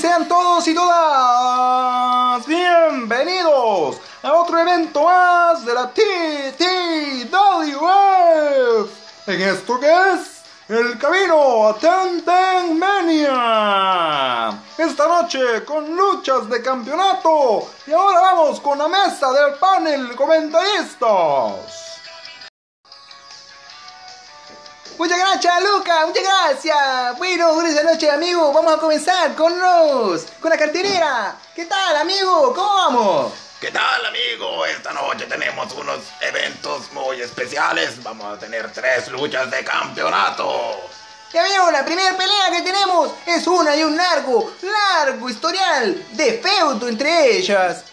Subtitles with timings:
[0.00, 7.28] sean todos y todas bienvenidos a otro evento más de la TTWF.
[9.26, 10.40] En esto que es
[10.70, 14.58] el camino a Tenten Mania.
[14.78, 17.68] Esta noche con luchas de campeonato.
[17.86, 21.89] Y ahora vamos con la mesa del panel comentaristas.
[25.00, 27.16] Muchas gracias, Luca, muchas gracias.
[27.16, 28.52] Bueno, buenas noches, amigo.
[28.52, 31.36] Vamos a comenzar con los, con la carterera.
[31.54, 32.52] ¿Qué tal, amigo?
[32.54, 33.32] ¿Cómo vamos?
[33.58, 34.66] ¿Qué tal, amigo?
[34.66, 38.02] Esta noche tenemos unos eventos muy especiales.
[38.02, 40.78] Vamos a tener tres luchas de campeonato.
[41.32, 46.42] Y amigo, la primera pelea que tenemos es una y un largo, largo historial de
[46.42, 47.84] feudo entre ellas.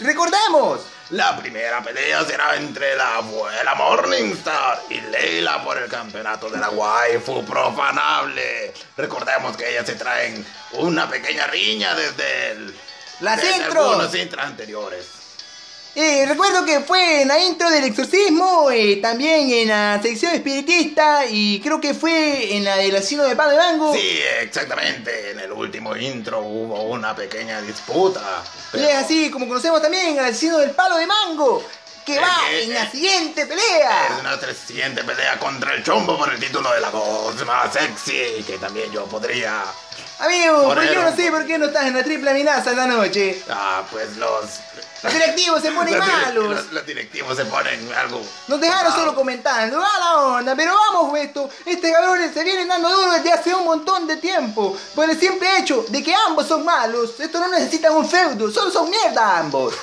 [0.00, 6.58] Recordemos, La primera pelea será entre la abuela Morningstar y Leila por el campeonato de
[6.58, 8.72] la waifu profanable.
[8.96, 12.74] Recordemos que ellas se traen una pequeña riña desde el...
[13.20, 13.86] Las desde intros.
[13.86, 15.23] algunos intros anteriores.
[15.96, 21.24] Eh, recuerdo que fue en la intro del exorcismo, eh, también en la sección espiritista
[21.28, 23.94] y creo que fue en la del asino de palo de mango.
[23.94, 25.30] Sí, exactamente.
[25.30, 28.42] En el último intro hubo una pequeña disputa.
[28.72, 31.64] Y es así como conocemos también al asesino del palo de mango,
[32.04, 34.20] que va en la es- siguiente Es pelea.
[34.22, 38.58] nuestra siguiente pelea contra el chombo por el título de la voz más sexy, que
[38.58, 39.62] también yo podría.
[40.18, 43.42] Amigo, ¿por qué no sé por qué no estás en la triple amenaza esta noche?
[43.50, 44.44] Ah, pues los.
[45.02, 46.44] Los directivos se ponen los, malos.
[46.50, 48.22] los- los directivos se ponen algo.
[48.48, 51.50] Nos dejaron solo comentando, a la onda, pero vamos esto.
[51.66, 54.74] Este cabrón se vienen dando duro desde hace un montón de tiempo.
[54.94, 57.20] Por el simple hecho de que ambos son malos.
[57.20, 59.74] Esto no necesitan un feudo, solo son mierda ambos.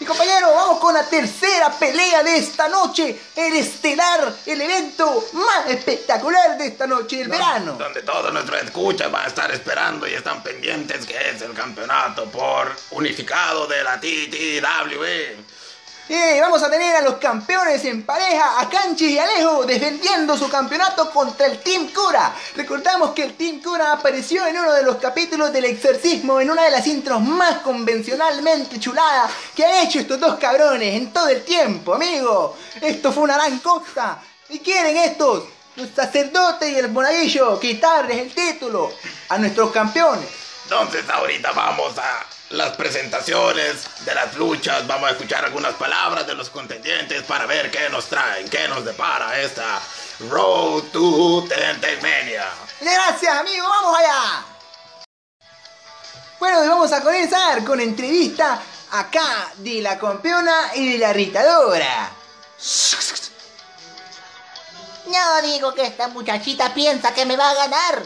[0.00, 3.20] Y compañero, vamos con la tercera pelea de esta noche.
[3.36, 7.74] El estelar, el evento más espectacular de esta noche del verano.
[7.74, 12.24] Donde todos nuestros escuchas van a estar esperando y están pendientes que es el campeonato
[12.30, 15.36] por unificado de la TTWE.
[16.12, 20.48] Y vamos a tener a los campeones en pareja, a Canchi y Alejo, defendiendo su
[20.48, 22.34] campeonato contra el Team Cura.
[22.56, 26.64] Recordamos que el Team Cura apareció en uno de los capítulos del exorcismo, en una
[26.64, 31.44] de las intros más convencionalmente chuladas que han hecho estos dos cabrones en todo el
[31.44, 32.56] tiempo, amigo.
[32.80, 34.18] Esto fue una gran cosa.
[34.48, 35.44] ¿Y quieren estos?
[35.76, 38.92] Los sacerdotes y el monaguillo quitarles el título
[39.28, 40.28] a nuestros campeones.
[40.64, 46.34] Entonces ahorita vamos a las presentaciones de las luchas, vamos a escuchar algunas palabras de
[46.34, 49.80] los contendientes para ver qué nos traen, qué nos depara esta
[50.28, 52.46] Road to Tentemania.
[52.80, 54.44] Gracias, amigo, vamos allá.
[56.40, 58.60] Bueno, y vamos a comenzar con entrevista
[58.92, 62.10] acá de la campeona y de la irritadora.
[65.06, 68.02] Yo digo que esta muchachita piensa que me va a ganar.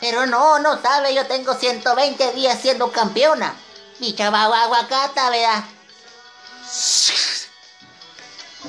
[0.00, 3.54] Pero no, no sabe, yo tengo 120 días siendo campeona.
[3.98, 5.64] Bicha aguacata, ¿verdad?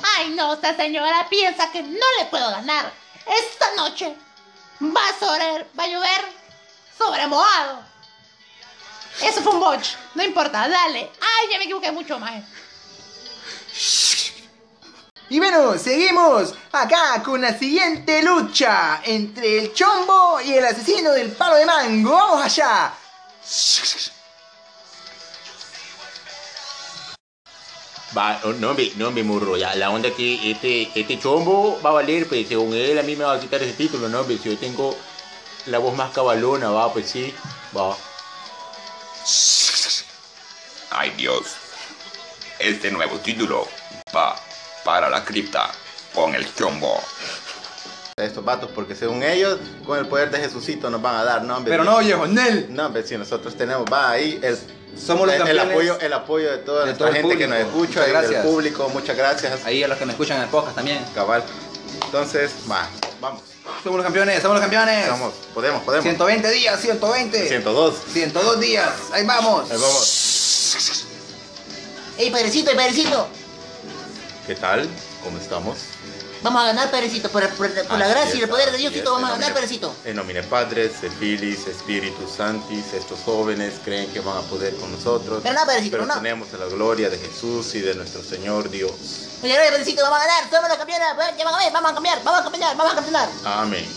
[0.02, 2.92] Ay, no, esta señora piensa que no le puedo ganar.
[3.26, 4.16] Esta noche
[4.80, 6.20] va a, sobre, va a llover
[6.96, 7.82] sobre mojado.
[9.20, 9.96] Eso fue un botch.
[10.14, 11.10] No importa, dale.
[11.20, 12.42] Ay, ya me equivoqué mucho más.
[15.30, 21.32] Y bueno, seguimos acá con la siguiente lucha entre el chombo y el asesino del
[21.32, 22.12] palo de mango.
[22.12, 22.94] Vamos allá.
[28.16, 31.90] Va, no, no, hombre, no, hombre, murro, ya, la onda que este, este chombo va
[31.90, 34.38] a valer, pues, según él, a mí me va a quitar ese título, no, hombre,
[34.38, 34.96] si yo tengo
[35.66, 37.34] la voz más cabalona, va, pues sí,
[37.76, 37.94] va.
[40.90, 41.42] Ay Dios,
[42.58, 43.68] este nuevo título
[44.16, 44.36] va
[44.84, 45.70] para la cripta
[46.14, 46.98] con el chombo.
[48.16, 51.42] a estos vatos porque según ellos con el poder de Jesucito nos van a dar
[51.42, 52.66] no hombre Pero no, viejo, Nel.
[52.74, 54.58] no hombre si nosotros tenemos va ahí el
[55.04, 57.46] Somos los el, el campeones apoyo el apoyo de toda de nuestra todo gente que
[57.48, 60.48] nos escucha Muchas del público muchas gracias Ahí a los que me escuchan en el
[60.48, 61.04] podcast también.
[61.14, 61.42] cabal
[62.04, 62.88] entonces va
[63.20, 63.42] vamos
[63.82, 65.08] Somos los campeones, somos los campeones.
[65.08, 67.48] vamos podemos podemos 120 días, 120.
[67.48, 68.88] 102 102 días.
[69.12, 69.70] Ahí vamos.
[69.70, 71.04] ahí vamos
[72.18, 73.28] Ey, Perecito, ey, Perecito.
[74.46, 74.88] qué tal
[75.22, 75.76] cómo estamos
[76.42, 79.28] Vamos a ganar, Perecito, por, por- por la gracia y el poder de es, Vamos
[79.30, 79.94] a ganar, nombre- Perecito.
[80.04, 85.40] En nomine Padres, Filis, Espíritu Santis, estos jóvenes creen que van a poder con nosotros,
[85.42, 86.14] Pero no, Padrecito, pero no.
[86.14, 88.90] tenemos la gloria de Jesús y de nuestro Señor Dios.
[89.42, 90.02] Muchas gracias, Perecito.
[90.02, 90.50] Vamos a ganar.
[90.50, 91.06] Somos los campeones.
[91.16, 91.72] van a ver.
[91.72, 92.22] Vamos a cambiar.
[92.24, 92.76] Vamos a campeonar.
[92.76, 93.28] Vamos a campeonar.
[93.44, 93.88] Amén.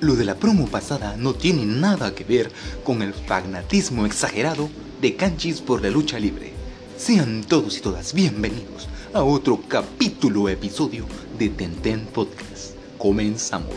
[0.00, 2.50] Lo de la promo pasada no tiene nada que ver
[2.84, 4.68] con el fanatismo exagerado
[5.00, 6.52] de Canchis por la lucha libre.
[6.96, 11.06] Sean todos y todas bienvenidos a otro capítulo episodio
[11.38, 12.74] de Tenten Podcast.
[12.96, 13.76] Comenzamos.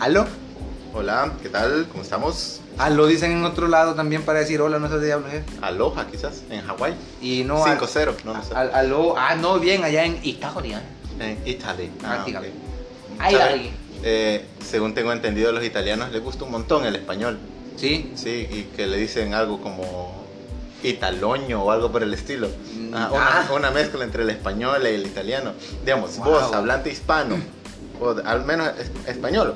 [0.00, 0.26] ¿Aló?
[0.94, 1.86] Hola, ¿qué tal?
[1.90, 2.60] ¿Cómo estamos?
[2.90, 5.42] Lo dicen en otro lado también para decir hola, no sé diablos es.
[5.60, 6.94] Aloha, quizás, en Hawái.
[7.20, 7.62] Y no.
[7.64, 8.54] al- 5-0, no, no sé.
[8.54, 10.82] al- aló, ah, no, bien, allá en Italia.
[11.20, 11.90] En Italy.
[12.02, 12.48] Ah, Ah, dígame.
[12.48, 12.54] ok.
[14.02, 17.38] Eh, según tengo entendido, a los italianos les gusta un montón el español.
[17.76, 18.10] Sí.
[18.16, 20.22] Sí, y que le dicen algo como
[20.82, 22.48] italoño o algo por el estilo.
[22.74, 23.52] Mm, Ah, una, ah.
[23.54, 25.52] una mezcla entre el español y el italiano.
[25.84, 26.26] Digamos, Wow.
[26.26, 27.36] vos, hablante hispano,
[28.00, 29.54] o al menos es- español,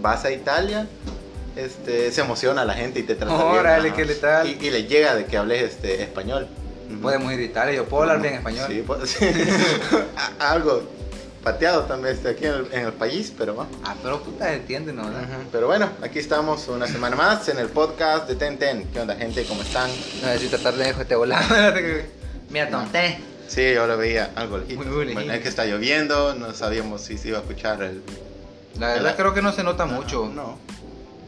[0.00, 0.86] vas a Italia,
[1.56, 3.46] este, se emociona la gente y te trata bien.
[3.58, 3.96] Órale, ajá.
[3.96, 4.48] ¿qué le tal?
[4.48, 6.48] Y, y le llega de que hables este, español.
[7.00, 8.66] Podemos ir a Italia, yo puedo hablar bien español.
[8.68, 9.24] Sí, sí.
[10.38, 10.82] Algo
[11.44, 13.66] pateado también está aquí en el, en el país, pero va.
[13.84, 15.04] Ah, pero puta, entienden, ¿no?
[15.04, 15.22] ¿verdad?
[15.22, 15.48] Ujú.
[15.52, 18.84] Pero bueno, aquí estamos una semana más en el podcast de Ten Ten.
[18.92, 19.44] ¿Qué onda, gente?
[19.44, 19.90] ¿Cómo están?
[20.22, 21.46] No necesito lejos de este volado.
[22.50, 23.18] Me atonté.
[23.46, 24.82] Sí, yo lo veía algo lejito.
[24.82, 25.14] Muy, muy.
[25.14, 28.02] Bueno, es que está lloviendo, no sabíamos si se iba a escuchar el...
[28.78, 30.26] La verdad El- creo que no se nota mucho.
[30.34, 30.58] No,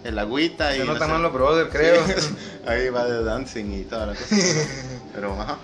[0.02, 0.78] el agüita y...
[0.78, 1.12] Se no nota sé.
[1.12, 2.04] más los brothers, creo.
[2.06, 2.34] Sí,
[2.66, 4.34] Ahí va de dancing y toda la cosa.
[5.14, 5.58] Pero, ajá.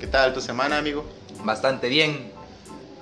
[0.00, 1.06] ¿Qué tal tu semana, amigo?
[1.44, 2.32] Bastante bien.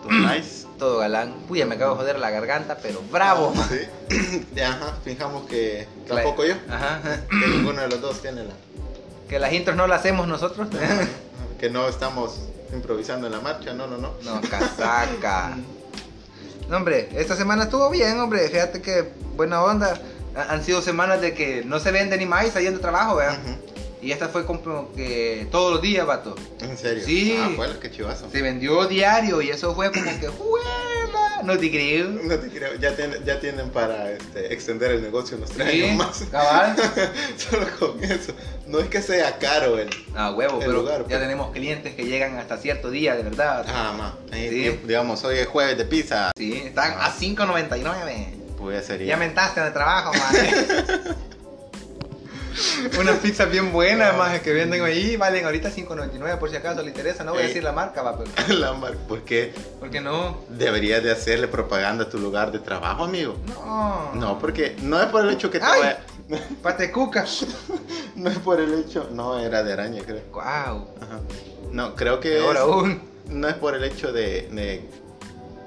[0.02, 0.66] ¿Todo nice?
[0.78, 1.34] Todo galán.
[1.48, 3.52] Uy, ya me acabo de joder la garganta, pero bravo.
[3.68, 4.46] Sí.
[4.54, 6.54] Ya, ajá, fijamos que tampoco yo.
[6.68, 7.00] Ajá.
[7.28, 8.52] Que ninguno de los dos tiene la...
[9.28, 10.68] Que las intros no las hacemos nosotros.
[11.60, 12.40] Que no estamos
[12.72, 14.14] improvisando en la marcha, no, no, no.
[14.22, 15.56] No, casaca.
[16.68, 18.48] No, hombre, esta semana estuvo bien, hombre.
[18.48, 20.00] Fíjate que buena onda.
[20.36, 23.38] Ha- Han sido semanas de que no se vende ni más saliendo de trabajo, ¿verdad?
[23.44, 23.69] Ujú.
[24.02, 26.34] Y esta fue como que todos los días, vato.
[26.60, 27.02] ¿En serio?
[27.04, 27.36] Sí.
[27.38, 28.30] Ah, bueno, qué chivazo.
[28.30, 31.42] Se vendió diario y eso fue como que, ¡juela!
[31.44, 32.08] No te creo.
[32.08, 35.84] No te creo, ya tienen, ya tienen para este, extender el negocio unos tres Sí,
[35.84, 36.22] años más.
[36.30, 36.76] cabal.
[37.36, 38.32] Solo con eso.
[38.66, 39.90] No es que sea caro el.
[40.14, 41.20] Ah, huevo, El pero lugar, ya pues.
[41.20, 43.64] tenemos clientes que llegan hasta cierto día, de verdad.
[43.68, 44.14] Ah.
[44.32, 44.80] Ahí, Sí.
[44.86, 46.30] Digamos, hoy es jueves de pizza.
[46.36, 48.26] Sí, están a 5.99.
[48.58, 49.08] Pues ya sería.
[49.08, 51.16] Ya mentaste en el trabajo, man.
[53.00, 56.88] Unas pizzas bien buenas, más que venden ahí, valen ahorita 5.99 por si acaso le
[56.88, 57.24] interesa.
[57.24, 57.48] No voy a Ey.
[57.48, 60.38] decir la marca, va, pero La mar- porque ¿por qué no?
[60.48, 63.36] deberías de hacerle propaganda a tu lugar de trabajo, amigo.
[63.48, 64.12] No.
[64.14, 65.80] No, porque no es por el hecho que te Ay.
[65.80, 66.00] vaya-
[66.62, 67.24] Patecuca.
[68.16, 69.08] No es por el hecho.
[69.12, 70.22] No, era de araña, creo.
[70.32, 70.42] Wow.
[71.00, 71.20] Ajá.
[71.72, 72.30] No, creo que.
[72.30, 73.02] Peor es- aún.
[73.28, 74.88] no es por el hecho de, de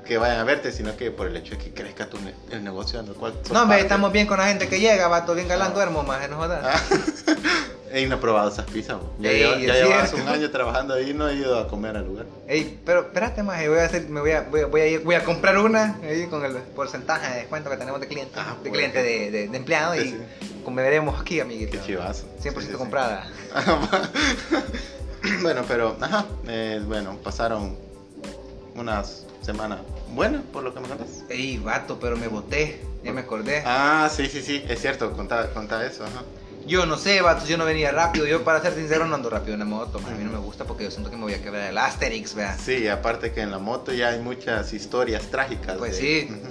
[0.05, 2.63] que vayan a verte, sino que por el hecho de que crezca tu ne- el
[2.63, 5.47] negocio en el cual No, hombre, estamos bien con la gente que llega, vato, bien
[5.47, 6.61] galán, duermo más, no jodas.
[6.63, 6.81] Ah,
[7.95, 8.97] He no probado esas pizzas.
[9.19, 12.25] Ya, Ey, llevas un año trabajando ahí y no he ido a comer al lugar.
[12.47, 15.01] Ey, pero espérate más, voy a hacer, me voy a, voy a, voy a ir,
[15.01, 18.55] voy a comprar una ahí con el porcentaje de descuento que tenemos de cliente, Ah,
[18.63, 18.73] de pues.
[18.73, 20.17] cliente de, de, de empleado Sí, y sí.
[20.65, 21.71] comeremos aquí, amiguito.
[21.73, 22.25] Qué chivazo.
[22.41, 23.27] 100% Sí, comprada.
[25.43, 27.77] bueno, pero, ajá, eh, bueno, pasaron
[28.75, 29.79] unas semanas
[30.13, 31.07] buenas, por lo que me contas.
[31.29, 33.63] Ey, vato, pero me boté, ya me acordé.
[33.65, 36.23] Ah, sí, sí, sí, es cierto, contá, contá eso, ajá.
[36.65, 38.25] Yo no sé, vato, yo no venía rápido.
[38.25, 39.99] Yo, para ser sincero, no ando rápido en la moto.
[39.99, 40.13] man.
[40.13, 42.35] A mí no me gusta porque yo siento que me voy a quebrar el Asterix,
[42.35, 42.57] vea.
[42.57, 45.75] Sí, aparte que en la moto ya hay muchas historias trágicas.
[45.77, 46.41] Pues de- sí.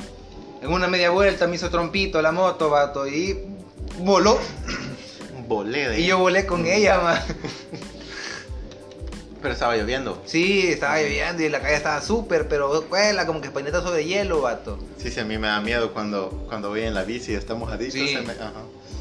[0.60, 3.38] En una media vuelta me hizo trompito la moto, vato, y
[4.00, 4.38] voló.
[5.48, 7.18] Volé de Y yo volé con ella, man.
[9.42, 10.22] Pero estaba lloviendo.
[10.24, 14.40] Sí, estaba lloviendo y la calle estaba súper, pero cuela, como que paineta sobre hielo,
[14.42, 14.78] vato.
[14.98, 17.54] Sí, sí, a mí me da miedo cuando, cuando voy en la bici y está
[17.54, 17.92] mojadito.
[17.92, 18.14] Sí.
[18.14, 18.52] se me- ajá.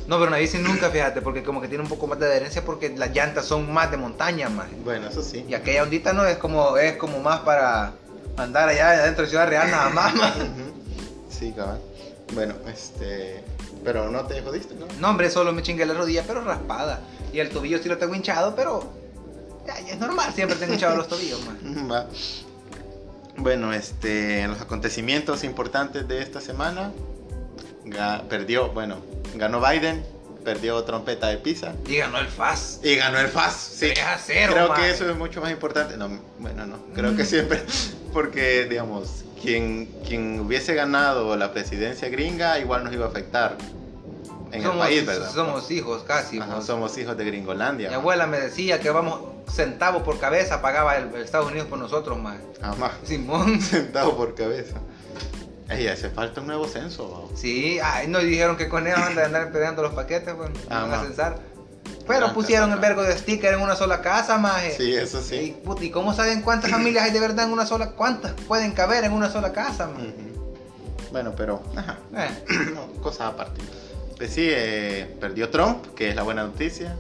[0.08, 2.66] No, pero una bici nunca, fíjate, porque como que tiene un poco más de adherencia
[2.66, 4.66] porque las llantas son más de montaña, más.
[4.84, 5.46] Bueno, eso sí.
[5.48, 7.94] Y aquella ondita no es como, es como más para
[8.36, 10.14] andar allá adentro de Ciudad Real nada más.
[10.38, 10.74] Ujú.
[11.30, 11.80] Sí, cabal.
[12.34, 13.44] Bueno, este...
[13.84, 14.86] Pero no te jodiste, ¿no?
[15.00, 17.00] No, hombre, solo me chingué la rodilla, pero raspada.
[17.32, 18.92] Y el tobillo sí lo tengo hinchado, pero
[19.88, 21.88] es normal, siempre tengo hinchado los tobillos, man.
[21.92, 22.08] Va.
[23.38, 26.92] Bueno, este, los acontecimientos importantes de esta semana,
[27.86, 28.98] ga- perdió, bueno,
[29.36, 30.04] ganó Biden,
[30.44, 32.80] perdió trompeta de pizza Y ganó el FAS.
[32.84, 33.54] y ganó el FAS.
[33.56, 34.82] Sí, 3 a 0, creo man.
[34.82, 35.98] que eso es mucho más importante.
[35.98, 37.28] No, bueno, no, creo que Mm.
[37.28, 37.62] siempre,
[38.14, 43.58] porque, digamos, quien, quien hubiese ganado la presidencia gringa igual nos iba a afectar
[44.52, 45.32] en somos, el país, ¿verdad?
[45.34, 46.40] Somos hijos casi.
[46.40, 46.66] Ajá, pues.
[46.66, 47.88] somos hijos de Gringolandia.
[47.90, 51.78] Mi abuela me decía que vamos centavo por cabeza pagaba el, el Estados Unidos por
[51.80, 52.40] nosotros, man.
[52.62, 52.92] Jamás.
[53.04, 53.62] Simón.
[53.62, 54.78] Centavo por cabeza.
[55.70, 57.32] Ey, hace falta un nuevo censo, babo.
[57.36, 60.82] Sí, ay, nos dijeron que con ellos andan de andar pegando los paquetes, pues, Ah,
[60.82, 61.40] van a censar.
[62.08, 62.96] Pero Gran pusieron el casaca.
[62.96, 64.76] vergo de sticker en una sola casa, maje.
[64.76, 65.36] Sí, eso sí.
[65.36, 67.92] Y, puta, ¿y cómo saben cuántas familias hay de verdad en una sola?
[67.92, 70.08] ¿Cuántas pueden caber en una sola casa, man?
[70.08, 70.56] Ujú.
[71.12, 72.30] Bueno, pero, ajá, Eh,
[72.74, 73.62] no, cosas aparte.
[74.18, 76.96] Pues sí, eh, perdió Trump, que es la buena noticia.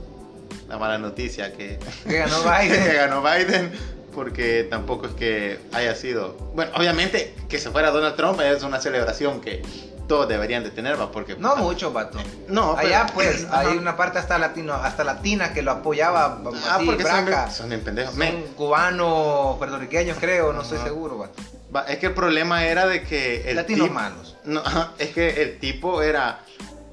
[0.67, 2.96] La mala noticia que, Que ganó que Biden.
[2.96, 3.72] ganó Biden,
[4.13, 6.34] porque tampoco es que haya sido...
[6.55, 9.62] Bueno, obviamente que se fuera Donald Trump es una celebración que
[10.08, 11.10] todos deberían de tener, ¿va?
[11.10, 11.38] Porque...
[11.38, 12.17] No mucho, vato.
[12.50, 13.62] No, pero- Allá, pues, Ajá.
[13.62, 16.41] hay una parte hasta latino, hasta latina que lo apoyaba.
[16.67, 17.50] Ah, así, porque son, braca.
[17.50, 18.13] son bien pendejos.
[18.15, 21.41] Son cubanos, puertorriqueños, creo, no estoy seguro, vato.
[21.74, 23.50] va, es que el problema era de que...
[23.50, 24.36] El Latinos tipo- malos.
[24.43, 24.62] No,
[25.00, 26.39] es que el tipo era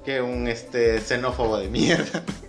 [0.05, 2.23] que un este xenófobo de mierda.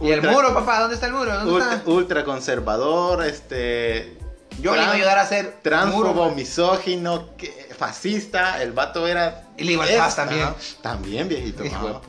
[0.00, 0.80] ¿Y el muro, papá?
[0.80, 1.32] ¿Dónde está el muro?
[1.34, 1.90] ¿Dónde Ultra, está?
[1.90, 4.16] ultra conservador, este.
[4.60, 8.62] Yo le iba a tran- ayudar a hacer Transfobo, misógino, que- fascista.
[8.62, 9.44] El vato era.
[9.56, 10.42] Y es- paz también.
[10.42, 11.62] ajá, también, viejito.
[11.62, 12.00] Puta.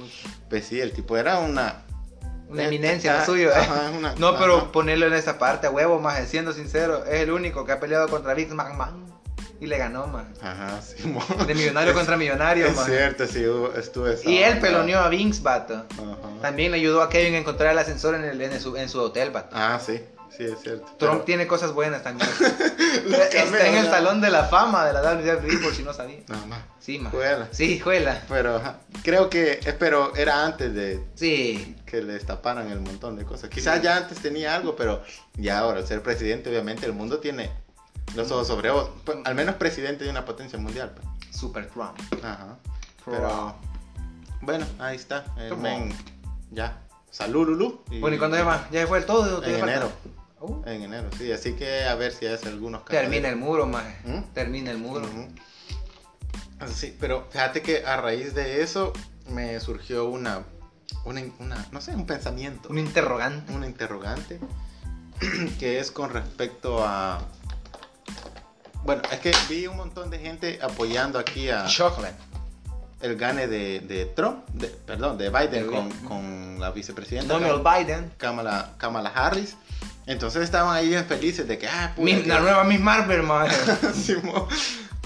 [0.49, 1.83] Pues sí, el tipo era una.
[2.49, 3.55] Una Eh, eminencia lo suyo, eh.
[3.55, 7.31] ajá, una- no, pero ponerlo en esa parte, a huevo, más siendo sincero, es el
[7.31, 9.10] único que ha peleado contra Big McMahon
[9.61, 10.25] y le ganó, más.
[10.41, 11.13] Ajá, sí,
[11.47, 13.45] De millonario contra millonario, Es cierto, sí,
[13.77, 14.17] estuve.
[14.25, 15.75] Y él peloneó a Vince, vato.
[15.93, 16.41] Ajá.
[16.41, 18.99] También le ayudó a Kevin a encontrar el ascensor en, el, en, su, en su
[18.99, 19.49] hotel, vato.
[19.55, 20.01] Ah, sí,
[20.35, 20.85] sí, es cierto.
[20.97, 22.27] Trump Pero- tiene cosas buenas también.
[23.31, 26.21] Está en el salón de la fama de la WWE, por si no sabía.
[26.27, 26.61] No, más.
[26.79, 27.11] Sí, man.
[27.11, 27.47] Juela.
[27.51, 28.21] Sí, juela.
[28.27, 31.75] Pero ajá, creo que, eh, pero era antes de Sí.
[31.85, 33.49] que le destaparan el montón de cosas.
[33.51, 35.03] Quizás ya antes tenía algo, pero
[35.35, 37.51] ya ahora, ser presidente, obviamente el mundo tiene
[38.15, 38.89] los ojos sobre vos.
[39.05, 40.93] Pues, al menos presidente de una potencia mundial.
[40.95, 41.35] pues.
[41.35, 41.97] Super Trump.
[42.23, 42.57] Ajá.
[43.05, 43.55] Pero,
[44.41, 45.25] bueno, ahí está.
[45.37, 45.93] El men,
[46.51, 46.81] ya.
[47.09, 47.83] Salud, Lulu.
[47.99, 48.67] Bueno, ¿y cuándo va?
[48.71, 49.41] ¿Ya fue el todo?
[49.41, 49.91] ¿Qué En enero.
[50.39, 51.31] Uh, En enero, sí.
[51.31, 53.83] Así que a ver si hace algunos termina el muro, más.
[54.05, 54.21] ¿Mm?
[54.33, 55.05] Termina el muro.
[55.05, 55.27] Ujú.
[56.67, 58.93] Sí, pero fíjate que a raíz de eso
[59.29, 60.43] me surgió una,
[61.05, 63.51] una, una no sé, un pensamiento, Un interrogante.
[63.53, 64.39] una interrogante,
[65.59, 67.21] que es con respecto a...
[68.83, 72.15] Bueno, es que vi un montón de gente apoyando aquí a Chocolate.
[73.01, 77.63] el gane de, de Trump, de- perdón, de Biden De con, con la vicepresidenta Donald
[77.63, 78.11] Biden.
[78.17, 79.55] Kamala, Kamala Harris.
[80.07, 83.53] Entonces estaban ahí bien felices de que, ah, puta, que- la nueva Miss Marvel, más.
[83.93, 84.47] Simón.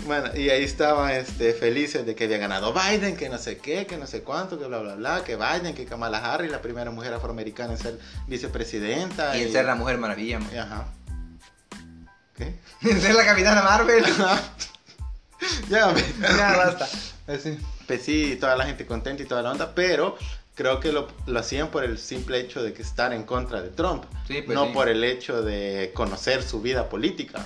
[0.06, 3.88] Bueno, y ahí estaban este, felices de que había ganado Biden, que no sé qué,
[3.88, 6.92] que no sé cuánto, que bla, bla, bla, que Biden, que Kamala Harris, la primera
[6.92, 9.36] mujer afroamericana en ser vicepresidenta.
[9.38, 10.50] Y en ser la Mujer Maravilla, man.
[10.54, 10.86] y- Ajá.
[12.38, 12.56] ¿Qué?
[13.00, 14.04] Ser la Capitana Marvel.
[15.70, 16.88] ya, ya, basta.
[17.28, 17.58] Así.
[17.88, 20.18] Pues sí, toda la gente contenta y toda la onda, pero
[20.56, 23.70] creo que lo, lo hacían por el simple hecho de que estar en contra de
[23.70, 24.72] Trump, Sí, pues no sí.
[24.74, 27.46] por el hecho de conocer su vida política,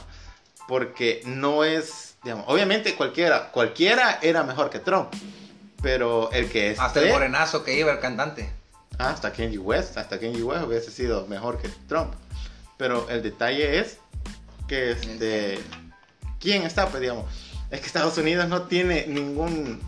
[0.68, 5.12] porque no es, digamos, obviamente cualquiera, cualquiera era mejor que Trump,
[5.82, 8.52] pero el que esté, Hasta el morenazo que iba el cantante.
[8.98, 12.14] Ah, hasta Kanye West, hasta Kanye West hubiese sido mejor que Trump,
[12.78, 13.98] pero el detalle es
[14.70, 15.60] que este,
[16.40, 16.88] ¿quién está?
[16.88, 17.26] Pues digamos,
[17.70, 19.82] es que Estados Unidos no tiene ningún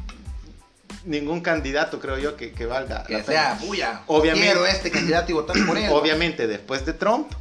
[1.05, 3.67] ningún candidato, creo yo, que, que valga Que la sea, pena.
[3.67, 4.01] puya.
[4.07, 4.47] Obviamente.
[4.47, 5.89] Quiero este candidato y votar por él.
[5.91, 7.31] Obviamente, después de Trump,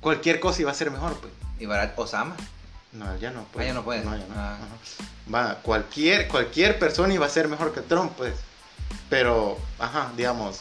[0.00, 1.32] cualquier cosa iba a ser mejor, pues.
[1.58, 2.36] Y Barack Osama.
[2.92, 3.64] No, ya no puede.
[3.64, 4.04] Ah, ya no puede.
[4.04, 4.16] ya no.
[4.36, 4.58] Ah.
[5.32, 8.34] Va, cualquier, cualquier persona iba a ser mejor que Trump, pues.
[9.10, 10.60] Pero, ajá, digamos.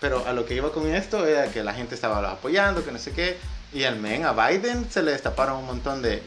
[0.00, 2.98] Pero a lo que iba con esto era que la gente estaba apoyando, que no
[2.98, 3.38] sé qué.
[3.72, 6.22] Y al men, a Biden, se le destaparon un montón de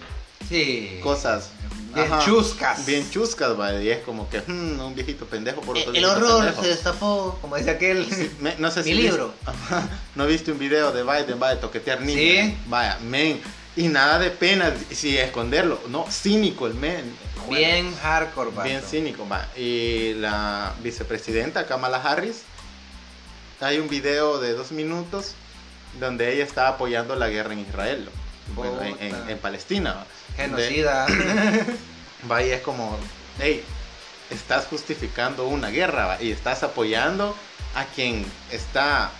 [0.50, 1.00] Sí.
[1.04, 1.50] cosas.
[1.94, 2.86] Bien Ajá, chuscas.
[2.86, 3.74] Bien chuscas, va.
[3.82, 6.62] Y es como que, hmm, un viejito pendejo por otro Eh, El horror pendejo.
[6.64, 8.08] se destapó, como decía aquel.
[8.40, 9.34] Me- no sé Mi si libro.
[9.46, 12.48] viste- no viste un video de Biden, va de toquetear niños.
[12.48, 12.58] Sí.
[12.68, 13.40] Vaya, men.
[13.76, 15.80] Y nada de pena si esconderlo.
[15.90, 17.16] No, cínico el men.
[17.50, 18.68] Bien hardcore, vato.
[18.70, 19.48] Bien cínico, va.
[19.58, 22.42] Y la vicepresidenta Kamala Harris,
[23.60, 25.34] hay un video de dos minutos
[26.00, 28.10] donde ella está apoyando la guerra en Israel,
[28.56, 30.06] bueno, en, en- Palestina.
[30.36, 31.08] Genocida.
[32.32, 32.98] Va y es como,
[33.40, 33.64] hey,
[34.30, 37.36] estás justificando una guerra va, y estás apoyando
[37.76, 39.12] a quien está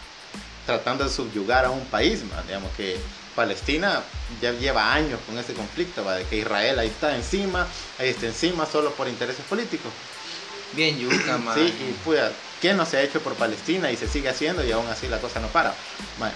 [0.66, 2.42] tratando de subyugar a un país, va.
[2.44, 2.98] digamos que
[3.36, 4.02] Palestina
[4.42, 7.68] ya lleva años con ese conflicto, va, de que Israel ahí está encima,
[8.00, 9.92] ahí está encima solo por intereses políticos.
[10.72, 11.56] Bien yuca, man.
[11.56, 12.32] Sí, y pues,
[12.64, 15.20] ¿qué no se ha hecho por Palestina y se sigue haciendo y aún así la
[15.20, 15.76] cosa no para?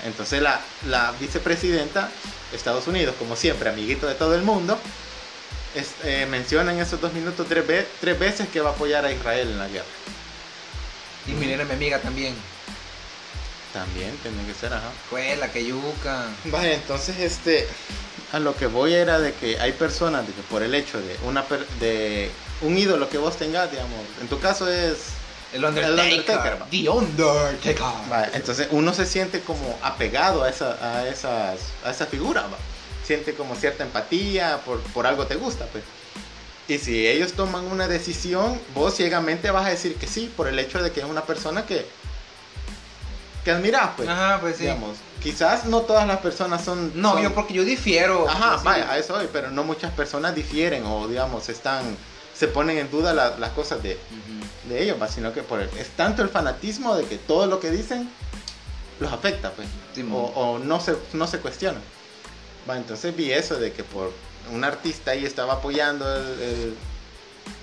[0.03, 2.11] Entonces la, la vicepresidenta
[2.51, 4.81] de Estados Unidos, como siempre, amiguito de todo el mundo,
[5.73, 9.05] es- eh, menciona en esos dos minutos tres, ve- tres veces que va a apoyar
[9.05, 9.87] a Israel en la guerra.
[11.25, 12.35] Y Milena, mi amiga, también.
[13.71, 14.91] También tiene que ser, ajá.
[15.09, 16.35] Fue la que yuca.
[16.43, 17.69] Vaya, entonces este
[18.31, 21.17] a lo que voy era de que hay personas de que por el hecho de
[21.23, 25.13] una per- de un ídolo que vos tengas, digamos, en tu caso es
[25.53, 25.99] El Undertaker.
[25.99, 26.57] El Undertaker.
[26.69, 27.75] The Undertaker.
[28.09, 32.57] Vaya, entonces uno se siente como apegado a esa, a esas, a esa figura, va.
[33.05, 35.83] siente como cierta empatía, por, por algo te gusta, pues.
[36.67, 40.59] Y si ellos toman una decisión, vos ciegamente vas a decir que sí, por el
[40.59, 41.85] hecho de que es una persona que,
[43.45, 44.09] que admiras, pues.
[44.09, 44.63] Ajá, pues sí.
[44.63, 46.91] Digamos, quizás no todas las personas son.
[46.99, 48.27] No, son- yo porque yo difiero.
[48.29, 48.65] Ajá, pues, sí.
[48.65, 51.95] vaya, a eso voy, pero no muchas personas difieren o, digamos, están.
[52.37, 54.36] Se ponen en duda la- las cosas de, Ujú.
[54.69, 57.59] De ellos, va, sino que por el- es tanto el fanatismo de que todo lo
[57.59, 58.09] que dicen
[58.99, 59.67] los afecta, pues.
[59.93, 61.79] Sí, o, no se no se cuestiona.
[62.69, 64.11] Va, entonces vi eso de que por
[64.51, 66.75] un artista ahí estaba apoyando el, el-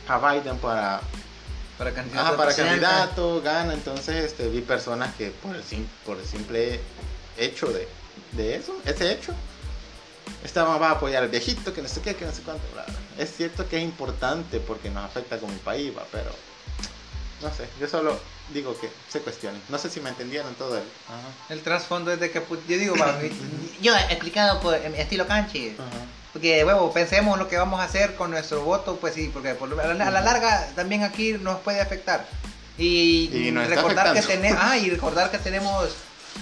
[0.09, 1.01] a Biden para,
[1.79, 2.27] Para candidato.
[2.29, 6.81] ajá, para candidato, gana, entonces este, vi personas que por el, sim- por el simple
[7.37, 7.89] hecho de,
[8.33, 9.33] de eso, ese hecho,
[10.45, 12.63] estaban va a apoyar al viejito, que no sé qué, que no sé cuánto.
[12.75, 12.95] bla, bla.
[13.23, 16.31] Es cierto que es importante porque nos afecta como país, va, pero
[17.43, 18.19] no sé, yo solo
[18.53, 19.61] digo que se cuestionen.
[19.69, 20.83] No sé si me entendieron todo el...
[21.09, 23.31] Ajá, El trasfondo es de que, pues, yo digo, para mí-
[23.83, 25.71] Yo he explicado por en estilo canchi.
[25.79, 26.05] ajá.
[26.33, 29.69] Porque, huevo, pensemos lo que vamos a hacer con nuestro voto, pues sí, porque por-
[29.81, 32.27] a la, a la larga también aquí nos puede afectar.
[32.77, 35.91] Y, recordar que tenemos, ah, y recordar que tenemos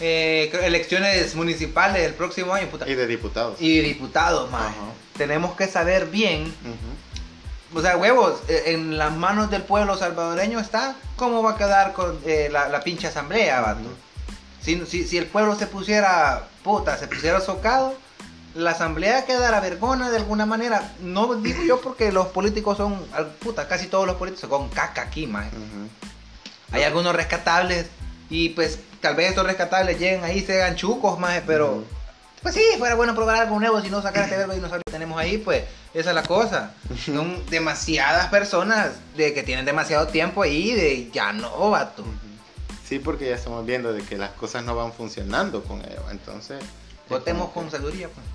[0.00, 2.88] eh, elecciones municipales el próximo año, puta.
[2.88, 3.61] Y de diputados.
[3.61, 4.75] Y diputados, más.
[5.18, 6.54] Tenemos que saber bien.
[7.75, 11.93] O sea, huevos, eh, en las manos del pueblo salvadoreño está cómo va a quedar
[11.93, 13.88] con eh, la, la pinche asamblea, vato.
[14.61, 17.95] Si, si, si el pueblo se pusiera, puta, se pusiera socado,
[18.55, 20.93] la asamblea quedara vergona de alguna manera.
[21.00, 23.05] No digo yo porque los políticos son,
[23.41, 25.47] puta, casi todos los políticos son caca aquí, más.
[26.71, 27.87] Hay algunos rescatables
[28.31, 31.85] y pues tal vez estos rescatables lleguen ahí y se hagan chucos, más, pero...
[32.42, 35.18] Pues sí, fuera bueno probar algo nuevo, si no sacar este verbo dinosaurio que tenemos
[35.18, 36.75] ahí, pues esa es la cosa.
[37.04, 42.04] Son demasiadas personas de que tienen demasiado tiempo ahí de ya no, vato.
[42.84, 46.62] Sí, porque ya estamos viendo de que las cosas no van funcionando con ello, entonces...
[46.62, 48.26] es Votemos con sabiduría, pues.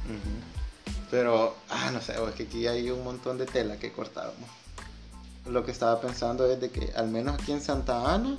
[1.11, 4.49] Pero, ah, no sé, es que aquí hay un montón de tela que cortábamos.
[5.45, 8.37] Lo que estaba pensando es de que, al menos aquí en Santa Ana,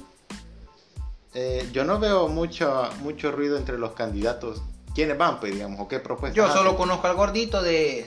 [1.34, 4.62] eh, yo no veo mucho, mucho ruido entre los candidatos.
[4.94, 6.36] ¿Quiénes van, pues, digamos, o qué propuestas?
[6.36, 6.76] Yo solo hacen?
[6.76, 8.06] conozco al gordito de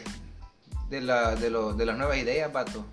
[0.90, 2.86] de, la, de, lo- de las nuevas ideas, vato.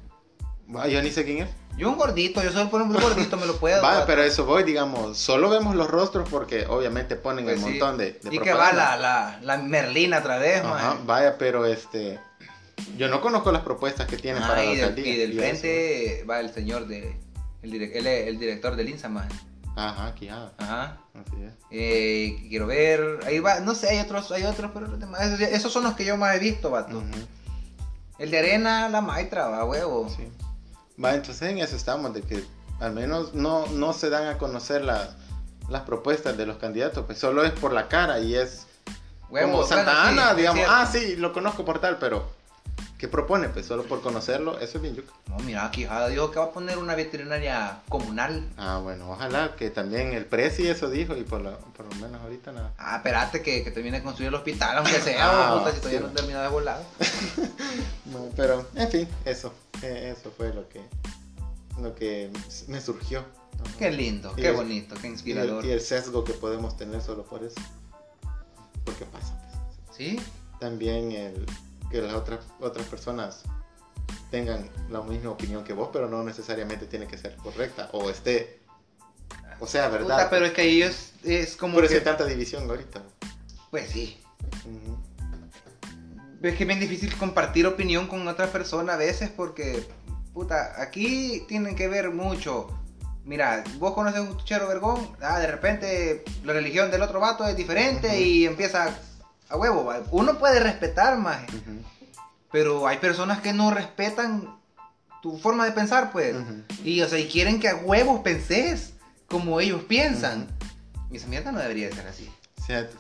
[0.76, 1.48] Ah, yo ni sé quién es.
[1.76, 3.82] Yo un gordito, yo solo por un gordito me lo puedo.
[3.82, 4.06] Va, vato.
[4.06, 7.70] pero eso voy, digamos, solo vemos los rostros porque obviamente ponen Pues el sí.
[7.70, 11.06] montón de, de Y que va la, la, la Merlina otra vez, Ajá, man.
[11.06, 12.18] vaya, pero este...
[12.96, 15.12] Yo no conozco las propuestas que tienen Ah, para la y, del, alcaldía.
[15.12, 17.16] y del frente va el señor de.
[17.62, 19.28] El, direc- él es el director del INSA, man.
[19.78, 20.98] Ajá, aquí, ah, Ajá.
[21.14, 21.52] así es.
[21.70, 23.20] Eh, quiero ver.
[23.26, 23.60] Ahí va.
[23.60, 25.20] No sé, hay otros, hay otros, pero los demás.
[25.22, 27.02] Esos, esos son los que yo más he visto, vato.
[28.18, 30.08] El de arena, la maitra, va, huevo.
[30.08, 30.28] sí.
[31.02, 32.42] Va, entonces en eso estamos, de que
[32.80, 35.10] al menos no, no se dan a conocer las,
[35.68, 38.66] las propuestas de los candidatos, pues solo es por la cara y es
[39.30, 42.28] Huevo, como Santa bueno, Ana, digamos, ah, sí, lo conozco por tal, pero
[42.98, 43.48] ¿qué propone?
[43.48, 45.12] Pues solo por conocerlo, eso es bien yuca.
[45.28, 48.46] No, mira, Quijada dijo que va a poner una veterinaria comunal.
[48.56, 52.20] Ah, bueno, ojalá que también el Prezi eso dijo y por lo, por lo menos
[52.22, 52.74] ahorita nada.
[52.76, 56.00] Ah, espérate que, que termine de construir el hospital, aunque sea, Ah, puta, si todavía
[56.00, 56.04] sí.
[56.06, 56.82] no termina de volar.
[58.06, 60.80] No, pero, en fin, eso, eh, eso fue lo que,
[61.82, 62.30] lo que
[62.68, 63.20] me surgió.
[63.58, 63.64] ¿no?
[63.78, 65.64] Qué lindo, Y qué el- bonito, qué Y el, inspirador.
[65.66, 67.60] y el sesgo que podemos tener solo por eso.
[68.84, 69.34] Porque pasa.
[69.86, 69.96] pues.
[69.96, 70.18] ¿Sí?
[70.58, 71.44] También el,
[71.90, 73.42] que las otras, otras personas
[74.30, 78.60] tengan la misma opinión que vos, pero no necesariamente tiene que ser correcta o esté,
[79.60, 80.16] o sea, verdad.
[80.16, 83.02] Puta, pero es que ahí es, como Por eso que- hay tanta división ahorita.
[83.70, 84.20] Pues sí.
[84.64, 84.98] Ujú.
[86.42, 89.84] Es que es bien difícil compartir opinión con otra persona a veces porque,
[90.32, 92.68] puta, aquí tienen que ver mucho.
[93.24, 97.56] Mira, vos conoces un tuchero vergón, ah, de repente la religión del otro vato es
[97.56, 98.16] diferente Ujú.
[98.16, 98.96] y empieza
[99.48, 99.84] a huevo.
[99.84, 100.02] va.
[100.10, 101.82] Uno puede respetar más, Ujú.
[102.50, 104.56] pero hay personas que no respetan
[105.22, 106.34] tu forma de pensar, pues.
[106.34, 106.62] Ujú.
[106.84, 108.92] Y, o sea, y quieren que a huevos penses
[109.26, 110.46] como ellos piensan.
[111.10, 112.30] Y esa mierda no debería de ser así.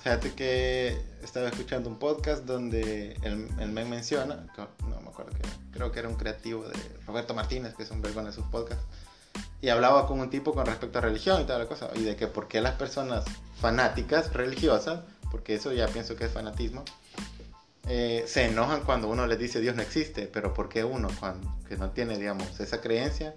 [0.02, 5.42] Fíjate, que estaba escuchando un podcast donde el, el men menciona, no me acuerdo que
[5.72, 6.74] creo que era un creativo de
[7.06, 8.82] Roberto Martínez, que es un vergón de sus podcasts,
[9.60, 12.16] y hablaba con un tipo con respecto a religión y toda la cosa, y de
[12.16, 13.26] que por qué las personas
[13.60, 15.00] fanáticas religiosas,
[15.30, 16.84] porque eso ya pienso que es fanatismo,
[17.86, 21.56] eh, se enojan cuando uno les dice Dios no existe, pero por qué uno, cuando,
[21.66, 23.34] que no tiene, digamos, esa creencia,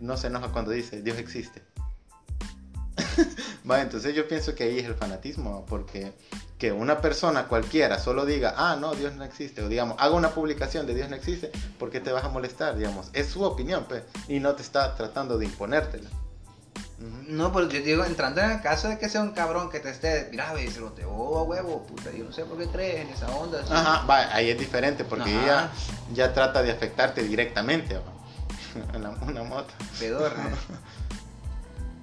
[0.00, 1.62] no se enoja cuando dice Dios existe.
[3.70, 6.12] Va, entonces yo pienso que ahí es el fanatismo, porque
[6.58, 10.30] que una persona cualquiera solo diga, ah, no, Dios no existe, o digamos, haga una
[10.30, 12.76] publicación de Dios no existe, ¿por qué te vas a molestar?
[12.76, 16.10] Digamos, es su opinión, pues, y no te está tratando de imponértela.
[17.28, 19.90] No, pero yo digo, entrando en el caso de que sea un cabrón que te
[19.90, 22.66] esté, mira, ve, se lo te oh, a huevo, puta, yo no sé por qué
[22.66, 23.60] crees en esa onda.
[23.60, 23.72] así".
[23.72, 25.42] Ajá, va, ahí es diferente, porque Ajá.
[25.44, 25.70] ella
[26.12, 28.96] ya trata de afectarte directamente, va.
[28.98, 29.72] una, una moto.
[30.00, 30.42] Pedorra.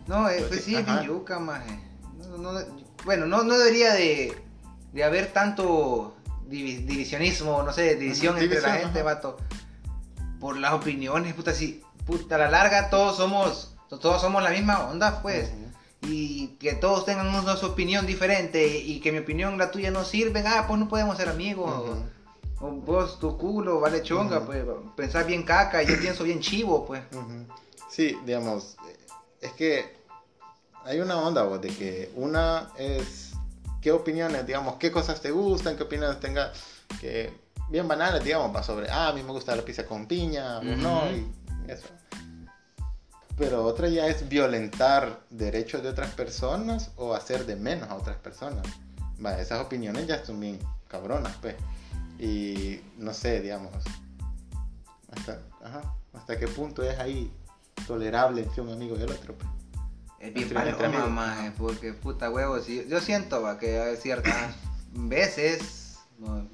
[0.07, 1.79] No, eh, pues sí, es yuca, maje.
[2.29, 2.65] No, No- no-
[3.03, 4.35] bueno, no, no debería de,
[4.93, 6.15] de haber tanto
[6.47, 9.03] divi- divisionismo, no sé, división entre la gente, ajá.
[9.15, 9.37] vato.
[10.39, 14.87] Por las opiniones, puta, si, puta, a la larga todos somos, todos somos la misma
[14.87, 15.51] onda, pues.
[16.01, 20.03] Y que todos tengan una su opinión diferente y que mi opinión la tuya no
[20.03, 21.97] sirven, ah, pues no podemos ser amigos.
[22.59, 24.63] O vos, tu culo, vale chonga, pues,
[24.95, 27.01] pensar bien caca, y yo pienso bien chivo, pues.
[27.89, 28.77] Sí, digamos,
[29.41, 29.97] es que
[30.83, 33.33] hay una onda vos, de que una es
[33.81, 36.51] qué opiniones, digamos, qué cosas te gustan, qué opiniones tengas,
[37.01, 37.33] que
[37.69, 40.77] bien banales, digamos, va sobre, ah, a mí me gusta la pizza con piña, vos
[40.77, 41.27] no, y
[41.67, 41.87] eso.
[43.37, 48.15] Pero otra ya es violentar derechos de otras personas o hacer de menos a otras
[48.17, 48.65] personas.
[49.39, 51.55] Esas opiniones ya son bien cabronas, pues.
[52.17, 53.71] Y no sé, digamos,
[55.11, 55.81] hasta, ajá,
[56.13, 57.31] hasta qué punto es ahí
[57.87, 59.35] tolerable entre un amigo y el otro.
[59.35, 59.49] Pues.
[60.19, 64.55] Es bien paloma, maje, porque puta huevo, si- yo siento va, que hay ciertas
[64.93, 66.47] veces no,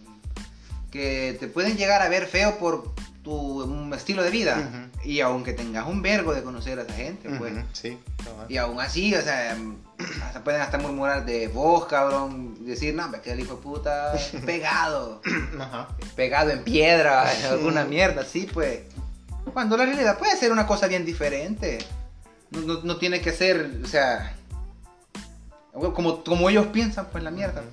[0.89, 4.57] que te pueden llegar a ver feo por tu mm, estilo de vida.
[4.57, 4.80] Ujú.
[5.03, 7.53] Y aunque tengas un vergo de conocer a esa gente, pues.
[7.53, 8.45] Ujú, sí, cabal.
[8.49, 9.57] Y aún así, o sea,
[10.25, 14.13] hasta pueden hasta murmurar de vos, cabrón, decir, no, que el hijo de puta
[14.45, 15.21] pegado,
[15.59, 15.87] Ajá.
[16.15, 18.81] pegado en piedra, alguna mierda, así pues.
[19.53, 21.79] Cuando la realidad puede ser una cosa bien diferente.
[22.51, 24.35] No, no- no tiene que ser, o sea,
[25.93, 27.63] como, como ellos piensan, pues la mierda.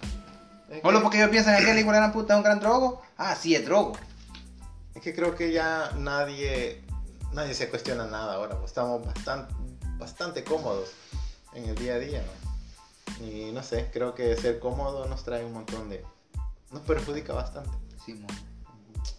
[0.71, 2.61] Es Solo que- porque ellos piensan que el hijo de la puta es un gran
[2.61, 3.03] drogo.
[3.17, 3.93] Ah, sí, es drogo.
[4.95, 6.81] Es que creo que ya nadie,
[7.33, 8.57] nadie se cuestiona nada ahora.
[8.57, 9.55] pues, Estamos bastante,
[9.99, 10.91] bastante cómodos
[11.55, 12.23] en el día a día.
[12.23, 13.27] ¿no?
[13.27, 16.05] Y no sé, creo que ser cómodo nos trae un montón de...
[16.71, 17.71] Nos perjudica bastante.
[18.05, 18.27] Simón.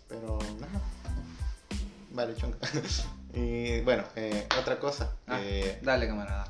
[0.07, 0.81] Pero nada.
[2.11, 2.67] Vale, chonca.
[3.39, 5.13] y bueno, eh, otra cosa.
[5.27, 6.47] Ah, eh, dale, camarada.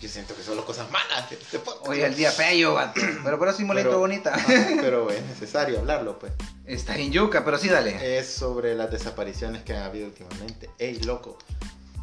[0.00, 1.30] yo siento que solo cosas malas.
[1.30, 1.88] de este podcast.
[1.88, 2.76] Hoy es el día feo.
[3.24, 4.34] Pero por eso sí Pero- bonita.
[4.34, 4.46] Ajá,
[4.80, 6.32] pero es necesario hablarlo, pues.
[6.64, 8.18] Está en yuca, pero sí, dale.
[8.18, 10.70] Es sobre las desapariciones que han habido últimamente.
[10.78, 11.38] Ey, loco,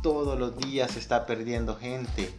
[0.02, 2.34] todos los días se está perdiendo gente.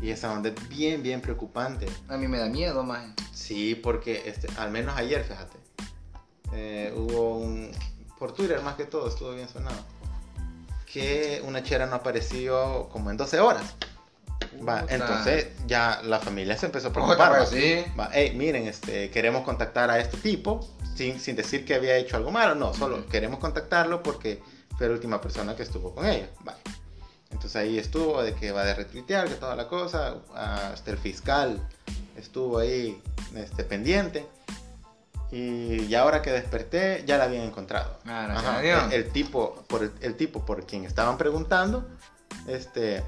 [0.00, 1.86] Y esa onda es bien, bien preocupante.
[2.08, 3.12] A mí me da miedo, maje.
[3.32, 5.56] Sí, porque este, al menos ayer, fíjate,
[6.52, 7.70] eh, hubo un...
[8.18, 9.76] Por Twitter más que todo, estuvo bien sonado.
[10.92, 13.74] Que una chera no apareció como en 12 horas.
[14.66, 17.32] Va, entonces ya la familia se empezó a preocupar.
[17.32, 17.46] va.
[17.46, 17.84] sí.
[17.98, 22.16] Va, "Ey, miren, este, queremos contactar a este tipo sin, sin decir que había hecho
[22.16, 23.06] algo malo, no, solo Ujú.
[23.08, 24.42] queremos contactarlo porque
[24.76, 26.28] fue la última persona que estuvo con ella.
[26.46, 26.56] Va.
[27.30, 31.60] Entonces ahí estuvo de que va de retuitear, que toda la cosa, hasta el fiscal
[32.16, 33.00] estuvo ahí
[33.36, 34.26] este, pendiente.
[35.30, 37.98] Y ahora que desperté, ya la habían encontrado.
[38.06, 41.86] Ah, Ajá, el, el tipo, por el, el tipo por quien estaban preguntando,
[42.46, 43.02] este,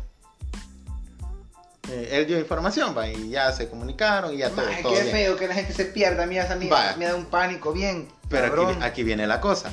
[1.88, 5.00] eh, él dio información, va, y ya se comunicaron y ya todo, Maje, todo qué
[5.02, 5.12] bien.
[5.14, 6.24] feo que la gente se pierda.
[6.24, 8.08] A mí, a mí me da un pánico bien.
[8.28, 8.82] Pero aquí, cabrón.
[8.82, 9.72] aquí viene la cosa.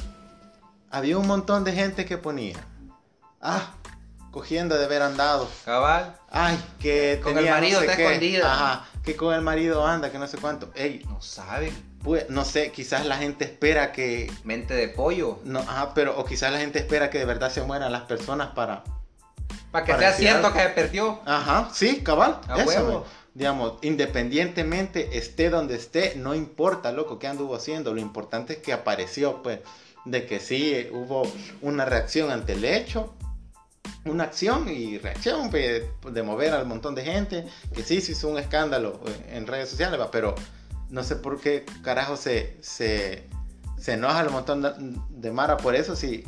[0.89, 2.55] Había un montón de gente que ponía,
[3.41, 3.73] ah,
[4.31, 5.49] cogiendo de haber andado.
[5.65, 6.15] Cabal.
[6.29, 8.05] Ay, que Con tenía el marido no sé está qué.
[8.05, 8.53] escondida.
[8.53, 10.71] Ajá, que con el marido anda, que no sé cuánto.
[10.75, 11.75] Ey, No saben.
[12.03, 14.31] Pues, no sé, quizás la gente espera que...
[14.43, 15.39] Mente de pollo.
[15.43, 18.49] No, ajá, pero o quizás la gente espera que de verdad se mueran las personas
[18.49, 18.83] para...
[19.71, 21.19] Para que Para sea cierto que se perdió.
[21.25, 22.39] Ajá, sí, cabal.
[22.47, 23.05] A eso, huevo.
[23.33, 27.93] Digamos, independientemente esté donde esté, no importa, loco, qué anduvo haciendo.
[27.93, 29.59] Lo importante es que apareció, pues,
[30.05, 31.23] de que sí eh, hubo
[31.61, 33.13] una reacción ante el hecho.
[34.05, 37.45] Una acción y reacción pues, de mover al montón de gente.
[37.75, 40.33] Que sí, se hizo un escándalo eh, en redes sociales, pero
[40.89, 43.27] no sé por qué carajo se, se,
[43.77, 44.71] se enoja el montón de,
[45.09, 45.95] de Mara por eso.
[45.95, 46.23] Si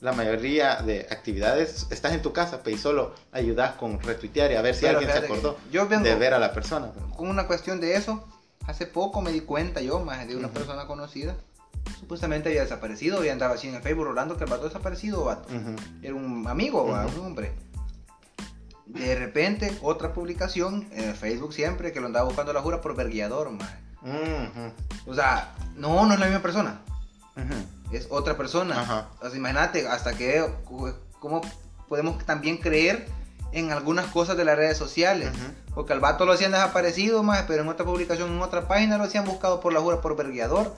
[0.00, 4.54] la mayoría de actividades estás en tu casa pues, y solo ayudas con retuitear y
[4.56, 6.90] a ver si Pero alguien se acordó yo vengo- de ver a la persona.
[7.16, 8.26] Con una cuestión de eso,
[8.66, 11.36] hace poco me di cuenta yo, más de una persona conocida.
[11.98, 15.48] Supuestamente había desaparecido y andaba así en el Facebook rolando que el vato desaparecido, vato.
[16.02, 17.20] Era un amigo, Ujú.
[17.20, 17.52] un hombre.
[18.86, 22.96] De repente, otra publicación en el Facebook siempre que lo andaba buscando la jura por
[22.96, 23.70] verguiador, más.
[24.02, 25.10] Ujú.
[25.10, 26.80] O sea, no, no es la misma persona.
[27.92, 28.80] Es otra persona.
[28.80, 29.08] Ajá.
[29.20, 30.44] O sea, imagínate hasta que
[31.18, 31.40] cómo
[31.88, 33.08] podemos también creer
[33.52, 35.30] en algunas cosas de las redes sociales.
[35.74, 39.04] Porque al vato lo hacían desaparecido, más, pero en otra publicación, en otra página lo
[39.04, 40.74] hacían buscado por la jura por verguiador.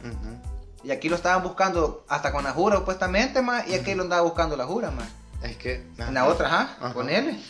[0.85, 4.23] Y aquí lo estaban buscando hasta con la jura supuestamente, más, y aquí lo andaba
[4.23, 5.09] buscando la jura, más.
[5.43, 5.87] Es que...
[5.99, 7.41] En la otra, ajá, con él.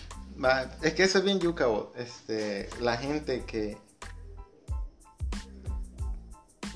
[0.82, 1.88] Es que eso es bien yuca, vos.
[1.96, 3.78] este, la gente que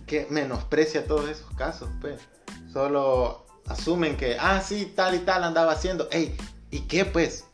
[0.07, 2.21] que menosprecia todos esos casos, pues.
[2.73, 6.09] Solo asumen que, ah, sí, tal y tal andaba haciendo.
[6.11, 6.37] Ey,
[6.71, 7.45] ¿y qué, pues?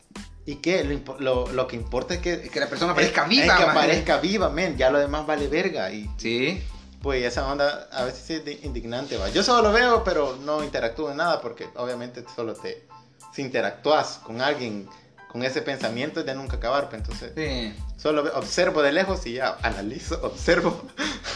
[0.45, 0.83] ¿Y qué?
[0.85, 3.79] Lo, lo- lo que importa es que, Que la persona aparezca viva, Es que maje.
[3.79, 4.77] aparezca viva, men.
[4.77, 5.91] Ya lo demás vale verga.
[5.93, 6.63] Y Sí.
[7.01, 9.29] pues esa onda a veces es indignante, va.
[9.29, 12.87] Yo solo lo veo, pero no interactúo en nada porque obviamente solo te...
[13.33, 14.89] Si interactúas con alguien
[15.31, 17.33] con ese pensamiento es de nunca acabar, pues, entonces...
[17.37, 17.75] Sí.
[17.97, 20.83] Solo observo de lejos y ya, analizo, observo.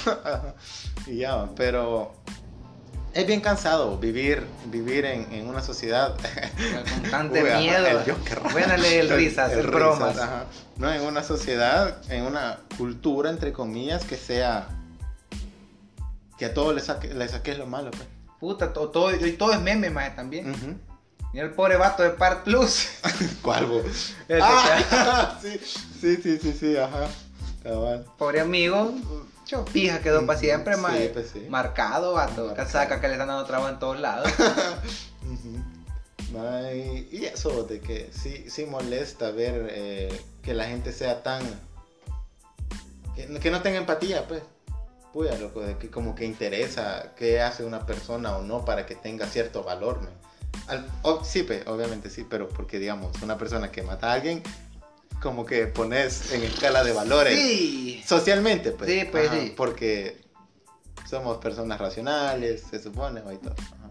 [1.06, 2.12] y ya, pero
[3.14, 6.16] es bien cansado vivir, vivir en, en una sociedad.
[6.58, 7.86] El constante Uy, ajá, miedo.
[7.86, 8.40] el Joker.
[8.52, 10.18] Buénale el risas, el, risas, bromas.
[10.18, 10.44] ajá.
[10.76, 14.68] No, en una sociedad, en una cultura, entre comillas, que sea.
[16.38, 18.04] Que a todos le, saque, le saques lo malo, pues.
[18.38, 20.50] Puta, todo, todo, y todo es meme, maje, también.
[20.50, 20.74] Ujú.
[21.32, 22.88] Mira el pobre vato de Part Plus.
[23.42, 23.66] ¿Cuál?
[24.28, 25.58] El Ah, sí,
[26.00, 27.08] sí, sí, sí, sí, ajá.
[27.62, 28.04] Cabal.
[28.18, 28.92] Pobre amigo.
[29.46, 31.46] Chopija quedó para siempre, Sí, pues sí.
[31.48, 32.46] Marcado, vato.
[32.46, 32.54] Marcado.
[32.54, 34.28] Casaca que le están dando trabajo en todos lados.
[36.38, 41.42] Ay, y eso de que sí, sí molesta ver eh, que la gente sea tan...
[43.14, 44.42] Que, que no tenga empatía, pues.
[45.12, 48.94] Puya, loco, de que como que interesa qué hace una persona o no para que
[48.94, 50.12] tenga cierto valor, man.
[50.66, 54.42] Al- o- sí, pues, obviamente sí, pero porque digamos, una persona que mata a alguien,
[55.22, 57.38] como que pones en escala de valores.
[57.38, 58.02] Sí.
[58.06, 58.90] Socialmente, pues.
[58.90, 59.54] Sí, pues, sí.
[59.56, 60.24] Porque
[61.08, 63.54] somos personas racionales, se supone, y todo.
[63.58, 63.90] Ajá.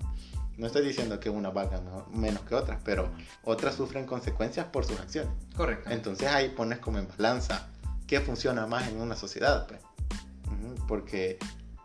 [0.58, 3.10] No estoy diciendo que una valga mejor- menos que otras, pero
[3.44, 5.34] otras sufren consecuencias por sus acciones.
[5.56, 5.90] Correcto.
[5.90, 7.68] Entonces ahí pones como en balanza
[8.08, 9.82] qué funciona más en una sociedad, pues.
[10.88, 11.38] Porque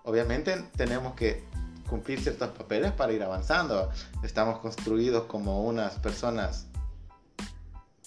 [0.05, 1.45] obviamente tenemos que
[1.89, 3.91] cumplir ciertos papeles para ir avanzando.
[4.23, 6.67] Estamos construidos como unas personas,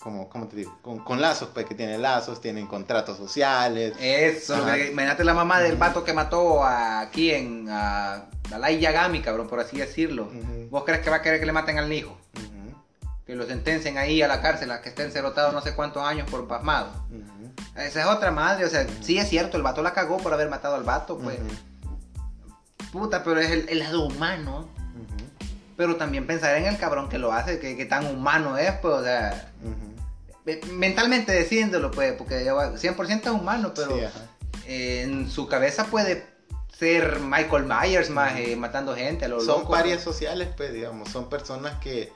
[0.03, 0.77] como, ¿cómo te digo?
[0.81, 3.93] Con, con lazos, pues que tienen lazos, tienen contratos sociales.
[3.99, 8.79] Eso, que- imagínate la mamá del vato que mató a aquí en a, a Lai
[8.79, 10.29] Yagami, cabrón, por así decirlo.
[10.69, 12.17] ¿Vos crees que va a querer que le maten al hijo?
[13.25, 16.29] Que lo sentencen ahí a la cárcel, a que estén cerotados no sé cuántos años
[16.29, 16.89] por pasmado.
[17.77, 20.49] Esa es otra madre, o sea, sí es cierto, el vato la cagó por haber
[20.49, 21.39] matado al vato, pues.
[22.91, 24.67] Puta, pero es el, el lado humano.
[25.75, 28.93] Pero también pensar en el cabrón que lo hace, que, que tan humano es, pues,
[28.93, 29.92] o sea, eh,
[30.71, 34.03] mentalmente diciéndolo, pues, porque ya va- 100% es humano, pero Sí,
[34.67, 36.25] eh, en su cabeza puede
[36.77, 40.03] ser Michael Myers más eh, matando gente a lo son loco, parias ¿no?
[40.11, 42.11] sociales, pues, digamos, son personas que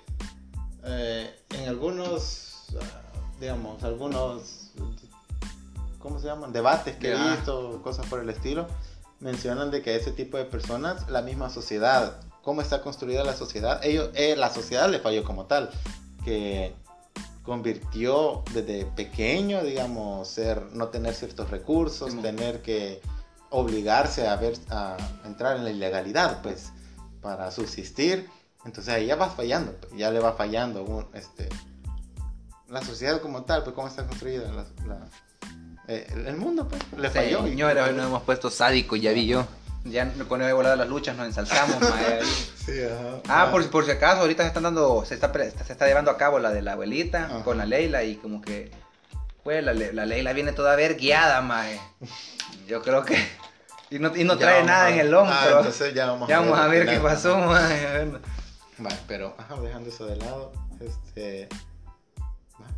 [0.83, 3.01] eh, en algunos, ah,
[3.39, 4.71] digamos, algunos,
[5.99, 6.51] ¿cómo se llaman?
[6.53, 8.67] Debates que he visto, cosas por el estilo,
[9.19, 13.79] mencionan de que ese tipo de personas, la misma sociedad, cómo está construida la sociedad,
[13.83, 15.69] ellos, eh, la sociedad le falló como tal,
[16.23, 16.73] que
[17.47, 23.01] convirtió desde pequeño, digamos, ser, no tener ciertos recursos, tener que
[23.49, 26.71] obligarse a ver, a entrar en la ilegalidad, pues,
[27.21, 28.29] para subsistir.
[28.65, 31.47] Entonces ahí ya va fallando, pues, ya le va fallando un, este,
[32.67, 35.07] la sociedad como tal, pues cómo está construida la- la-
[35.87, 37.47] eh, el, mundo, pues, le falló.
[37.47, 39.45] y- Señores, hoy nos hemos puesto sádicos, ya vi yo.
[39.91, 42.19] Ya con el volado de las luchas nos ensalzamos, mae.
[42.65, 43.21] Sí, ajá.
[43.27, 46.17] Ah, por, por si acaso, ahorita se están dando, se está, se está llevando a
[46.17, 47.43] cabo la de la abuelita Ajá.
[47.43, 48.71] con la Leila y como que,
[49.43, 51.79] pues la, la Leila viene toda verguiada, mae.
[52.67, 53.15] Yo creo que,
[53.89, 55.33] y no, y no trae nada a- en el hombro.
[55.35, 57.97] Ah, entonces ya vamos ya vamos a ver al qué final, pasó, mae.
[58.05, 58.19] Bueno.
[58.79, 61.43] Vale, pero ajá, dejando eso de lado, este.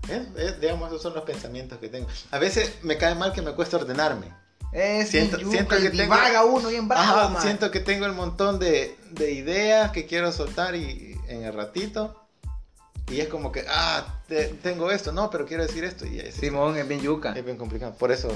[0.08, 2.08] es- es, digamos, esos son los pensamientos que tengo.
[2.32, 4.28] A veces me cae mal que me cuesta ordenarme.
[4.72, 8.60] Es Siento- siento, siento que tengo- uno bien bravo, Ajá, siento que tengo el montón
[8.60, 12.16] de, de ideas que quiero soltar y en el ratito.
[13.10, 16.06] Y es como que, ah, te- tengo esto, no, pero quiero decir esto.
[16.06, 17.34] Y es, Simón es bien yuca.
[17.36, 17.96] es bien complicado.
[17.96, 18.30] Por eso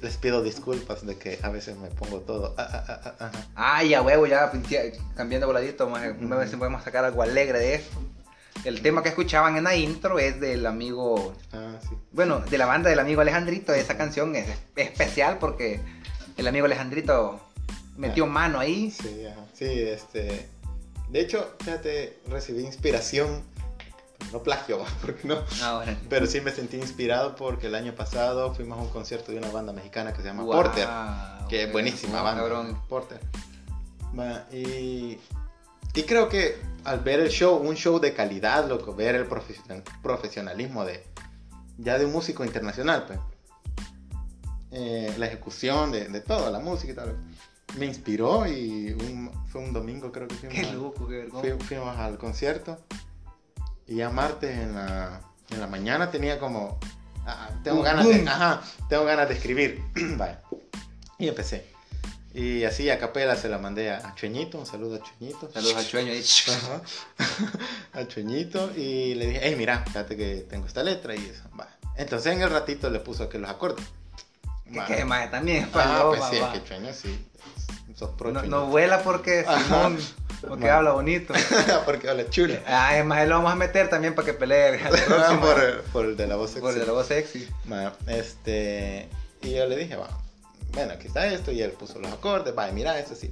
[0.00, 2.54] les pido disculpas de que a veces me pongo todo.
[2.56, 4.52] ah, ah, ah, ah, ya huevo, ya
[5.16, 6.12] cambiando voladito, mae.
[6.12, 6.32] Ujú.
[6.32, 7.98] a ver si podemos sacar algo alegre de esto.
[8.64, 11.96] El tema que escuchaban en la intro es del amigo Ah, sí.
[12.12, 15.80] Bueno, de la banda del amigo Alejandrito, esa canción es especial porque
[16.36, 17.40] el amigo Alejandrito
[17.96, 18.90] metió mano ahí.
[18.90, 19.40] Sí, ajá.
[19.52, 20.48] Sí, este.
[21.10, 23.42] De hecho, fíjate, recibí inspiración.
[24.32, 25.42] No plagio, porque no.
[25.62, 25.98] Ahora.
[26.08, 29.50] Pero sí me sentí inspirado porque el año pasado fuimos a un concierto de una
[29.50, 30.88] banda mexicana que se llama Guau, Porter.
[31.48, 32.42] Que es buenísima banda.
[32.42, 32.80] cabrón.
[32.88, 33.20] Porter.
[34.52, 35.18] Y,
[35.94, 39.82] y creo que al ver el show, un show de calidad, loco, ver el profesion-
[40.02, 41.04] profesionalismo de
[41.78, 43.18] ya de un músico internacional, pues.
[44.70, 47.16] Eh, la ejecución de, de todo, la música y tal.
[47.78, 50.56] Me inspiró y un- fue un domingo creo que fuimos.
[50.56, 52.78] Qué loco, qué fuimos al concierto
[53.86, 56.78] y ya martes en la, en la mañana tenía como
[57.26, 59.82] ah, tengo Un ganas de ajá, tengo ganas de escribir
[60.16, 60.40] Vaya.
[61.18, 61.66] y empecé
[62.34, 65.50] Y así a capela se la mandé a, a Chueñito, un saludo a Chueñito.
[65.52, 66.12] Saludos al chueño
[67.92, 71.42] a Chueñito y le dije, hey, mira, fíjate que tengo esta letra y eso.
[71.58, 71.68] Va.
[71.96, 73.84] Entonces en el ratito le puso que los acordes.
[74.72, 74.86] Que, Va.
[74.86, 75.64] que también.
[75.64, 77.28] Ah, paloma, pues sí, es que Chueño sí.
[77.94, 79.98] Sos pro no, no vuela porque Simón,
[80.48, 81.34] porque habla bonito.
[81.84, 82.54] Porque habla chulo.
[82.66, 84.78] Ah, es más, lo vamos a meter también para que pelee.
[85.40, 86.60] por, por el de la voz sexy.
[86.62, 87.48] Por el de la voz sexy.
[87.66, 89.08] Ma, este,
[89.42, 90.08] y yo le dije, va,
[90.72, 93.30] bueno, aquí está esto, y él puso los acordes, va, mira, esto sí,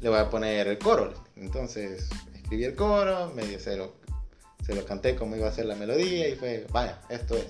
[0.00, 1.12] le voy a poner el coro.
[1.36, 3.94] Entonces, escribí el coro, medio se lo,
[4.64, 7.46] se lo canté como iba a ser la melodía, y fue, vaya, esto es.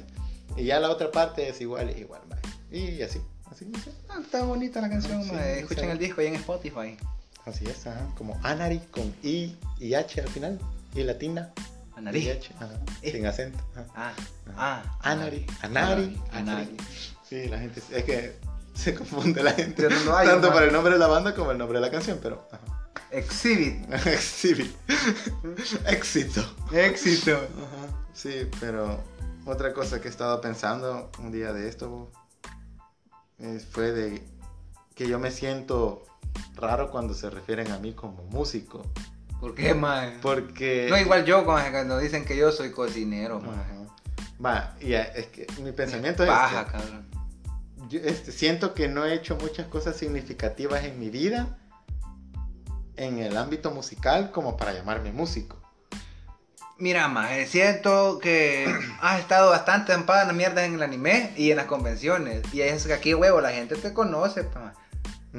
[0.57, 2.43] Y ya la otra parte es igual, igual, vaya.
[2.71, 3.21] Y así,
[3.51, 5.37] así, así, Ah, está bonita la canción, Sí, sí.
[5.37, 6.97] Escuchen el disco ahí en Spotify.
[7.45, 10.59] así es, ajá, como Anari con I y H al final,
[10.95, 11.53] y latina.
[11.97, 12.21] Anari.
[12.27, 12.71] Y H, ajá,
[13.03, 13.13] Eh.
[13.13, 13.59] sin acento.
[13.75, 13.87] ajá.
[13.95, 14.15] Ah,
[14.57, 14.99] ah.
[15.03, 16.77] Anari, Anari, Anari.
[17.29, 18.37] Sí, la gente, es que
[18.83, 19.83] se confunde la gente.
[19.83, 21.91] Pero no hay, Tanto por el nombre de la banda como el nombre de la
[21.91, 22.49] canción, pero.
[22.53, 22.79] ajá.
[23.11, 23.91] Exhibit.
[24.07, 24.77] Exhibit.
[25.87, 26.45] Éxito.
[26.73, 27.33] Éxito.
[27.33, 28.05] Ajá.
[28.13, 29.03] Sí, pero
[29.47, 32.11] otra cosa que he estado pensando un día de esto
[33.39, 34.23] eh, fue de
[34.95, 36.05] que yo me siento
[36.55, 38.85] raro cuando se refieren a mí como músico.
[39.41, 40.19] ¿Por qué, maje?
[40.21, 40.89] Porque.
[40.91, 43.39] No, igual yo, cuando dicen que yo soy cocinero.
[43.39, 43.67] Ajá.
[44.45, 46.29] Va, y eh, es que mi pensamiento es.
[46.29, 47.18] Paja, este, cabrón.
[47.89, 51.59] Yo, este, siento que no he hecho muchas cosas significativas en mi vida
[52.97, 55.57] en el ámbito musical como para llamarme músico.
[56.79, 61.57] Mira, maje, siento que has estado bastante en la mierda en el anime y en
[61.57, 62.43] las convenciones.
[62.53, 64.75] Y es que aquí, huevo, la gente te conoce, pa.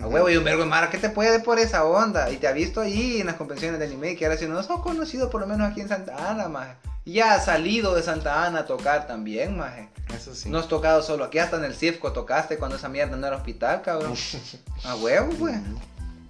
[0.01, 2.29] A huevo, y un vergo de mara que te puede por esa onda.
[2.29, 4.15] Y te ha visto ahí en las convenciones de anime.
[4.15, 6.73] Que ahora si no sos conocido, por lo menos aquí en Santa Ana, maje.
[7.05, 9.89] Ya has salido de Santa Ana a tocar también, maje.
[10.15, 10.49] Eso sí.
[10.49, 13.35] No has tocado solo aquí, hasta en el CIFCO tocaste cuando esa mierda no era
[13.37, 14.13] hospital, cabrón.
[14.83, 15.57] A huevo, pues.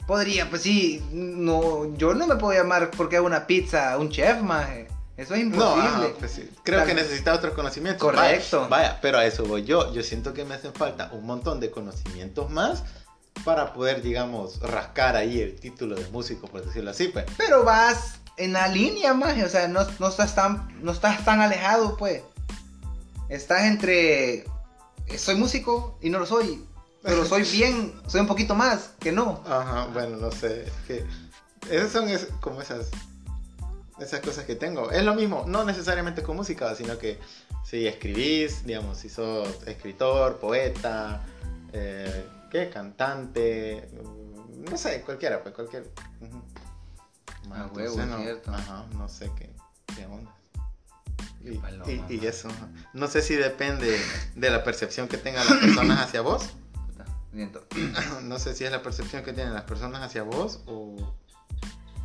[0.08, 4.42] Podría, pues sí, no, yo no me puedo llamar porque hago una pizza un chef,
[4.42, 4.88] maje.
[5.18, 6.08] Eso es No, imposible.
[6.08, 6.50] ah, pues sí.
[6.64, 8.02] creo Tal- que necesita otros conocimientos.
[8.02, 8.62] Correcto.
[8.70, 9.94] Vaya, vaya, pero a eso voy yo.
[9.94, 12.84] Yo siento que me hacen falta un montón de conocimientos más
[13.44, 17.26] para poder, digamos, rascar ahí el título de músico, por decirlo así, pues.
[17.38, 19.44] Pero vas en la línea, maje.
[19.44, 22.22] O sea, no, no, estás tan, no estás tan alejado, pues.
[23.30, 24.36] Estás entre.
[25.08, 26.66] eh, Soy músico y no lo soy.
[27.02, 29.44] Pero soy bien, soy un poquito más que no.
[29.48, 30.64] Ajá, bueno, no sé.
[30.64, 31.06] Es que
[31.70, 32.90] esas son es- como esas
[34.00, 34.92] esas cosas que tengo.
[34.92, 37.20] Es lo mismo, no necesariamente con música, sino que
[37.66, 41.22] si escribís, digamos, si sos escritor, poeta,
[41.74, 42.70] eh, ¿qué?
[42.70, 45.90] Cantante, mm, no sé, cualquiera, pues cualquier.
[47.52, 48.52] Ah, Entonces, huevo, es no, cierto.
[48.54, 49.50] Ajá, no sé qué,
[49.96, 50.36] qué onda.
[51.42, 52.28] Y, paloma, y- y man.
[52.28, 52.50] eso,
[52.94, 53.98] no sé si depende
[54.36, 56.50] de la percepción que tengan las personas hacia vos.
[58.24, 60.96] No sé si es la percepción que tienen las personas hacia vos o,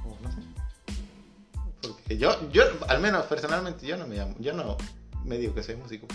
[0.04, 0.38] o no sé.
[1.82, 4.76] Porque yo, yo, al menos personalmente, yo no me llamo, yo no
[5.24, 6.06] me digo que soy músico.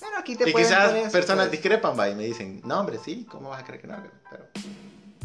[0.00, 1.52] Pero aquí te pueden quizás poner personas pues.
[1.60, 3.96] discrepan, va, y me dicen, no, hombre, sí, ¿cómo vas a creer que no?
[4.30, 4.46] Pero,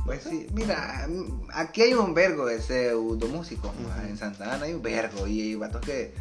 [0.05, 1.07] Pues sí, mira,
[1.53, 4.07] aquí hay un vergo de pseudo músicos, Ujú.
[4.07, 6.13] en Santa Ana hay un vergo y hay vatos que,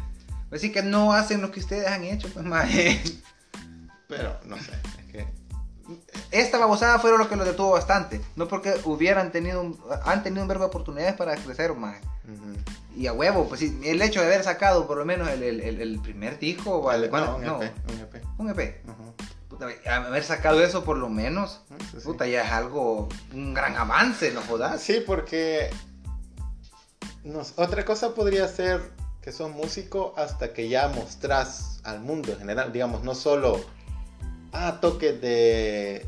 [0.49, 3.01] pues sí que no hacen lo que ustedes han hecho, pues maje.
[4.07, 4.71] pero no sé,
[6.31, 10.41] Esta babosada fueron lo que los detuvo bastante, no porque hubieran tenido, un- han tenido
[10.41, 11.99] un vergo de oportunidades para crecer, maje.
[12.25, 12.53] ujú.
[12.99, 15.81] Y a huevo, pues sí, el hecho de haber sacado por lo menos el, el-
[15.81, 17.39] el- primer disco, o el- ¿cuándo?
[17.39, 18.21] no, un EP, un EP.
[18.37, 18.81] un EP.
[18.87, 19.13] ujú.
[19.49, 22.05] Puta, haber sacado eso por lo menos, Eso sí.
[22.07, 24.81] puta, ya es algo, un gran avance, no jodas.
[24.81, 25.69] Sí, porque
[27.23, 28.81] no sé, otra cosa podría ser
[29.21, 33.59] que sos músico hasta que ya mostrás al mundo en general, digamos, no solo
[34.53, 36.07] ah, toques de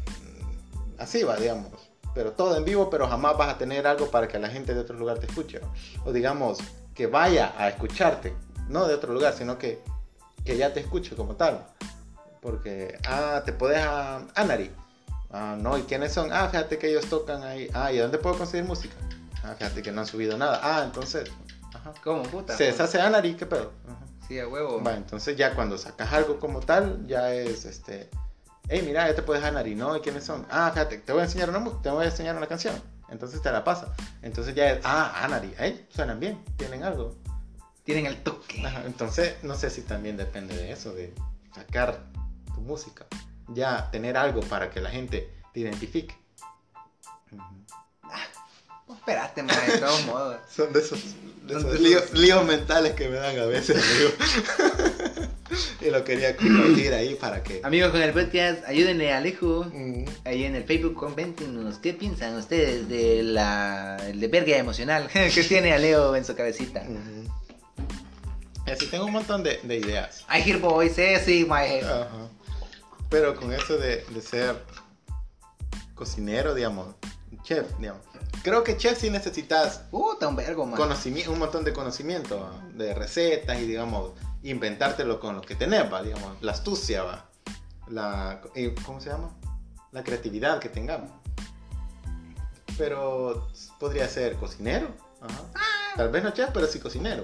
[0.97, 1.71] así va, digamos,
[2.13, 4.79] pero todo en vivo, pero jamás vas a tener algo para que la gente de
[4.79, 5.59] otro lugar te escuche,
[6.05, 6.59] o digamos,
[6.93, 8.33] que vaya a escucharte,
[8.69, 9.81] no de otro lugar, sino que,
[10.45, 11.65] que ya te escuche como tal,
[12.41, 14.71] porque, ah, te puedes a Anari,
[15.37, 16.31] Ah, no, ¿y quiénes son?
[16.31, 17.69] Ah, fíjate que ellos tocan ahí.
[17.73, 18.95] Ah, ¿y dónde puedo conseguir música?
[19.43, 20.61] Ah, fíjate que no han subido nada.
[20.63, 21.29] Ah, entonces.
[21.73, 21.93] Ajá.
[22.05, 22.55] ¿Cómo, puta?
[22.55, 23.73] Se deshace Anari, ¿qué pedo?
[23.85, 24.05] Ajá.
[24.29, 24.81] Sí, a huevo.
[24.81, 28.09] Va, entonces ya cuando sacas algo como tal, ya es este.
[28.67, 29.95] Hey, mira, ya te puedes Anari, ¿no?
[29.95, 30.47] ¿Y quiénes son?
[30.49, 32.73] Ah, fíjate, te voy a enseñar una, te voy a enseñar una canción.
[33.09, 33.93] Entonces te la pasa.
[34.23, 37.15] Entonces ya es, ah, Anari, hey, suenan bien, tienen algo.
[37.83, 38.65] Tienen el toque.
[38.65, 41.13] Ajá, entonces, no sé si también depende de eso, de
[41.53, 41.99] sacar
[42.55, 43.05] tu música.
[43.49, 46.15] Ya tener algo para que la gente te identifique.
[48.97, 50.37] Espérate, maje, de todos modos.
[50.55, 50.99] Son de esos,
[51.43, 55.29] de Son esos de líos, mentales que me dan a veces, amigo.
[55.81, 57.61] y lo quería compartir ahí para que...
[57.63, 59.65] Amigos con el podcast, ayúdenle a Alejo.
[59.71, 65.43] Mm, Ahí en el Facebook, coméntenos qué piensan ustedes de la de verga emocional que
[65.43, 66.81] tiene a Leo en su cabecita.
[66.81, 67.31] ujú.
[68.71, 70.25] Así tengo un montón de, de ideas.
[70.27, 71.83] I hear boys, eh, sí, my head.
[71.85, 72.07] Ajá.
[73.11, 74.55] Pero con eso de, de ser
[75.93, 76.95] cocinero, digamos,
[77.43, 78.01] chef, digamos.
[78.45, 80.75] Creo que chef sí necesitas Puta, un vergo, man.
[80.77, 84.11] conocimiento, un montón de conocimiento de recetas y digamos
[84.43, 86.03] inventártelo con lo que tenés, ¿va?
[86.03, 87.25] digamos, la astucia, ¿va?
[87.89, 89.31] la y, ¿cómo se llama?
[89.91, 91.09] La creatividad que tengamos.
[92.77, 93.47] Pero
[93.79, 94.89] podría ser cocinero,
[95.21, 95.41] ajá.
[95.95, 97.23] tal vez no chef, pero sí cocinero.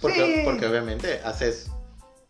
[0.00, 0.42] Porque, Sí.
[0.46, 1.70] porque obviamente haces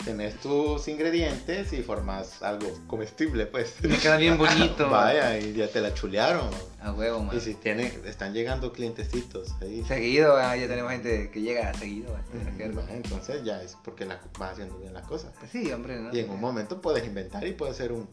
[0.05, 3.75] tenés tus ingredientes y formas algo comestible, pues.
[3.83, 4.89] Me queda bien bonito.
[4.91, 6.49] Vaya, y ya te la chulearon.
[6.81, 7.37] A huevo, man.
[7.37, 9.85] Y si tienen, están llegando clientecitos ahí.
[9.87, 12.15] Seguido, ah, ya tenemos gente que llega seguido.
[12.17, 12.85] ah, man.
[12.91, 15.33] Entonces ya es porque la, vas haciendo bien las cosas.
[15.39, 16.15] Pues sí, hombre, ¿no?
[16.15, 18.09] Y en un momento puedes inventar y puedes ser un.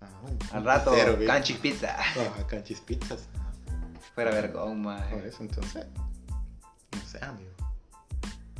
[0.00, 1.26] ah, un- Al rato, bien.
[1.26, 1.94] canchis pizza.
[2.00, 3.28] Ajá, canchis pizzas.
[4.14, 5.08] Fuera vergón, man.
[5.10, 5.86] Por eso, entonces.
[6.92, 7.50] No sé, amigo.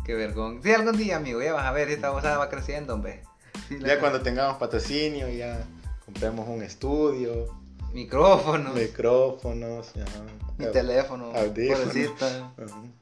[0.08, 0.60] Qué vergón.
[0.62, 3.24] Sí, algún día, amigo, ya vas a ver, esta bozada va creciendo, hombre.
[3.68, 5.60] Sí, Ya cuando tengamos patrocinio, ya
[6.06, 7.54] compremos un estudio,
[7.92, 9.92] Micrófonos, micrófonos,
[10.58, 11.94] au- teléfono, audífonos.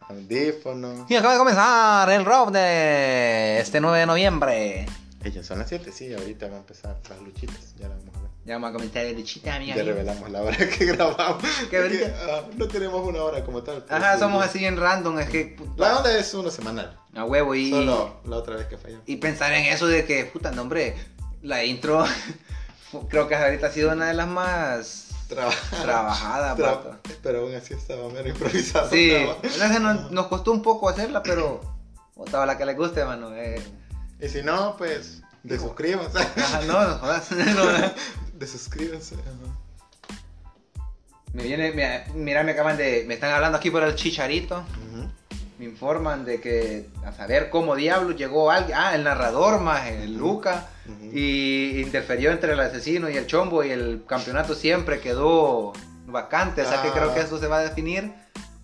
[0.09, 1.09] audífonos.
[1.09, 4.87] Y acaba de comenzar el rock de este 9 de noviembre.
[5.23, 8.21] Ellos son las 7, sí, ahorita va a empezar las luchitas, ya la vamos a
[8.21, 8.26] ver.
[8.47, 9.75] Ya vamos a comentar de chita, amiga.
[9.75, 11.43] Ya revelamos la hora que grabamos.
[11.71, 13.85] Qué ah, no tenemos una hora como tal.
[13.89, 16.97] Ajá, sí, somos así en random, es que puta, La onda es uno semanal.
[17.15, 19.03] a huevo y, Solo la otra vez que fallamos.
[19.07, 20.95] y pensar en eso de que, puta, no, hombre,
[21.43, 22.05] la intro
[23.09, 25.83] creo que ahorita ha sido una de las más Trabajar.
[25.83, 26.97] trabajadas, Tra- vato.
[27.25, 28.89] pero aún así estaba menos improvisado.
[28.91, 29.79] Sí, estaba.
[29.81, 31.61] nos, nos costó un poco hacerla, pero
[32.15, 33.35] puta, la que le guste, mano.
[33.35, 33.61] eh.
[34.21, 36.17] Y si no, pues, desuscríbanse.
[36.21, 37.31] Ajá, no, no jodas.
[37.33, 37.65] No,
[38.39, 39.15] Desuscríbanse.
[39.17, 39.33] ajá.
[41.33, 44.59] me viene, mira, mira, me acaban de, me están hablando aquí por el chicharito.
[44.61, 45.09] Ujú.
[45.59, 50.17] Me informan de que a saber cómo diablo llegó alguien, ah, el narrador más, el
[50.17, 51.11] Luca, Ujú.
[51.17, 55.73] y interfirió entre el asesino y el chombo y el campeonato siempre quedó
[56.07, 56.93] vacante, o sea que Ah.
[56.95, 58.13] creo que eso se va a definir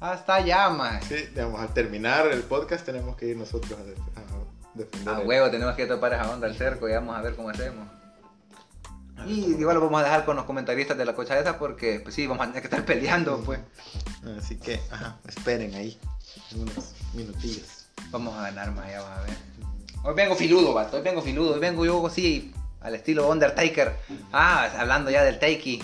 [0.00, 1.04] hasta allá, más.
[1.04, 5.14] Sí, digamos, al terminar el podcast tenemos que ir nosotros a, def- a defender.
[5.14, 7.86] A huevo, tenemos que topar esa onda al cerco y vamos a ver cómo hacemos.
[9.26, 12.14] Y igual lo vamos a dejar con los comentaristas de la cocha esa porque, pues
[12.14, 13.60] sí, vamos a tener que estar peleando, pues.
[14.38, 15.98] Así que, ajá, esperen ahí
[16.54, 17.86] unos minutillos.
[18.10, 19.36] Vamos a ganar más, ya vas a ver.
[20.04, 23.96] Hoy vengo filudo, vato, hoy vengo filudo, hoy vengo yo así, al estilo Undertaker.
[24.32, 25.82] Ah, hablando ya del Taiki.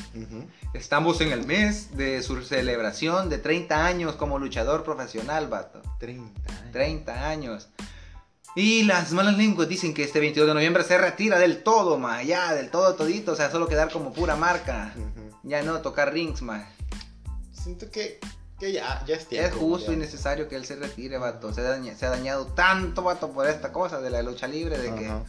[0.74, 5.80] Estamos en el mes de su celebración de 30 años como luchador profesional, vato.
[5.98, 6.72] 30 años.
[6.72, 7.68] 30 años.
[8.54, 12.26] Y las malas lenguas dicen que este 22 de noviembre se retira del todo, más
[12.26, 14.92] ya, del todo todito, o sea, solo quedar como pura marca.
[15.44, 16.66] Ya no tocar rings, más.
[17.52, 18.18] Siento que,
[18.58, 19.48] que ya, ya es tiempo.
[19.48, 20.00] Es justo y ya.
[20.00, 21.52] necesario que él se retire, vato.
[21.54, 24.94] Se, daña- se ha dañado tanto, vato, por esta cosa de la lucha libre, de
[24.94, 25.22] que Ajá.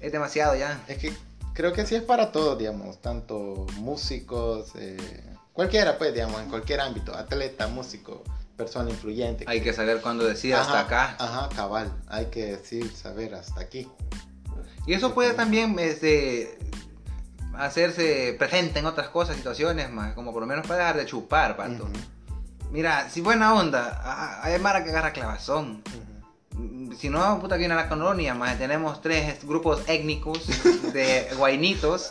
[0.00, 0.84] es demasiado ya.
[0.86, 1.12] Es que
[1.54, 4.96] creo que sí es para todos, digamos, tanto músicos, eh,
[5.52, 8.22] cualquiera, pues, digamos, en cualquier ámbito, atleta, músico,
[8.60, 9.44] persona influyente.
[9.48, 11.16] Hay que saber cuándo decir hasta acá.
[11.18, 13.88] Ajá, cabal, hay que decir, saber hasta aquí.
[14.86, 16.58] Y eso puede también este,
[17.54, 21.56] hacerse presente en otras cosas, situaciones, más, como por lo menos para dejar de chupar.
[21.58, 21.88] Ujú,
[22.70, 25.82] Mira, si buena onda, hay Mara que agarra clavazón.
[26.98, 30.38] Si no, puta que viene a la colonia, más tenemos tres grupos étnicos
[30.92, 32.10] de guainitos.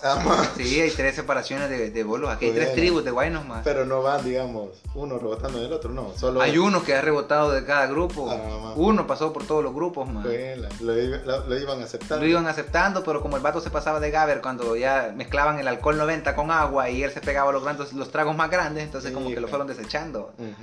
[0.57, 2.29] Sí, hay tres separaciones de, de bolos.
[2.31, 3.61] Aquí hay tres tribus de guainos más.
[3.63, 6.41] Pero no van, digamos, uno rebotando del otro, no, solo...
[6.41, 8.29] Hay uno que ha rebotado de cada grupo.
[8.31, 8.73] Ah.
[8.77, 10.25] Uno pasó por todos los grupos, más.
[10.25, 12.23] Lo, lo- lo iban aceptando.
[12.23, 15.67] Lo iban aceptando, pero como el vato se pasaba de Gaber cuando ya mezclaban el
[15.67, 19.11] alcohol 90 con agua y él se pegaba los, grandes, los tragos más grandes, entonces
[19.11, 20.31] como que lo fueron desechando.
[20.37, 20.53] Ujú.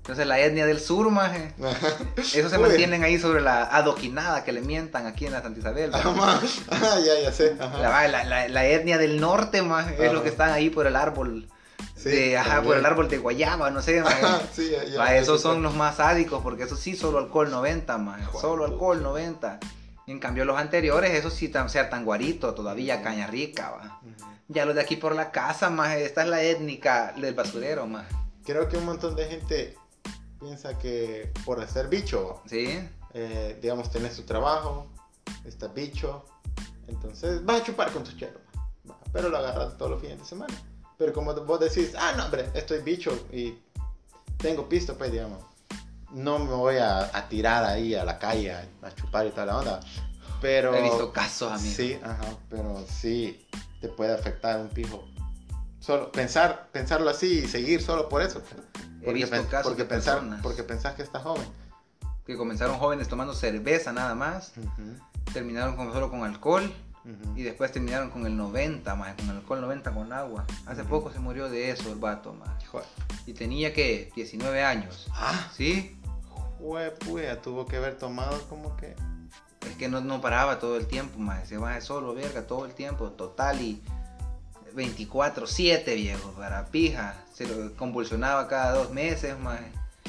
[0.00, 1.52] Entonces la etnia del sur, maje,
[2.18, 2.62] eso se Uy.
[2.62, 5.94] mantienen ahí sobre la adoquinada que le mientan aquí en la Santa Isabel.
[5.94, 6.40] Ajá, ma.
[6.70, 7.54] Ah, ya, ya sé.
[7.56, 10.12] La, la- la- la etnia del norte, maje, es Ajá.
[10.12, 11.48] lo que están ahí por el árbol.
[11.96, 14.24] Sí, de, ajá, por el árbol de guayaba, no sé, maje.
[14.24, 15.16] Ajá, sí, ya, ya.
[15.16, 19.02] Esos son los más sádicos, porque eso sí, solo alcohol 90, maje, Joder, Solo alcohol
[19.02, 19.60] 90.
[20.06, 24.00] En cambio, los anteriores, esos sí, tan, ser tan guarito, todavía caña rica, va.
[24.48, 28.06] Ya los de aquí por la casa, más esta es la étnica del basurero, más.
[28.44, 29.76] Creo que un montón de gente
[30.40, 32.80] piensa que por ser bicho, ¿Sí?
[33.14, 34.88] eh, digamos, tenés tu trabajo,
[35.44, 36.24] estás bicho,
[36.88, 38.40] entonces vas a chupar con tu chero,
[38.90, 40.54] va, pero lo agarras todos los fines de semana.
[40.98, 43.58] Pero como vos decís, ah, no, hombre, estoy bicho y
[44.36, 45.42] tengo pisto, pues, digamos.
[46.12, 49.46] No me voy a, a tirar ahí a la calle a, a chupar y toda
[49.46, 49.80] la onda.
[50.40, 50.74] Pero.
[50.74, 51.74] He visto casos, amigo.
[51.74, 53.46] Sí, ajá, pero sí
[53.80, 55.04] te puede afectar un pijo.
[55.78, 58.42] Solo pensar, pensarlo así y seguir solo por eso.
[59.02, 60.42] He visto pen- casos porque de pensar, personas.
[60.42, 61.46] porque pensás que estás joven.
[62.26, 64.52] Que comenzaron jóvenes tomando cerveza nada más,
[65.32, 66.72] terminaron con, solo con alcohol
[67.04, 67.36] Ujú.
[67.38, 70.46] y después terminaron con el 90, más con alcohol 90 con agua.
[70.66, 70.90] Hace Ujú.
[70.90, 72.64] poco se murió de eso el vato, más.
[72.68, 72.86] Joder.
[73.26, 75.08] Y tenía que 19 años.
[75.12, 75.96] Ah, ¿Sí?
[76.60, 78.94] jue- tuvo que haber tomado como que.
[79.68, 81.48] Es que no, no paraba todo el tiempo, más.
[81.48, 83.82] Se va solo, verga, todo el tiempo, total y
[84.74, 87.14] 24-7, viejo, para pija.
[87.40, 89.60] Se lo convulsionaba cada dos meses, más.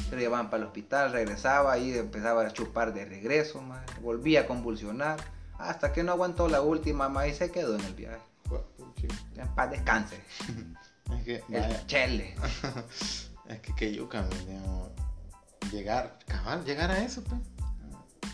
[0.10, 3.86] Se lo llevaban para el hospital, regresaba y empezaba a chupar de regreso, más.
[4.02, 5.18] Volvía a convulsionar.
[5.58, 8.20] Hasta que no aguantó la última, más, y se quedó en el viaje.
[9.38, 10.20] En paz descanse.
[11.18, 12.36] Es que, El vaya, chele.
[13.48, 14.90] es que que man, digamos,
[15.72, 17.40] llegar, cabal, llegar a eso, pues.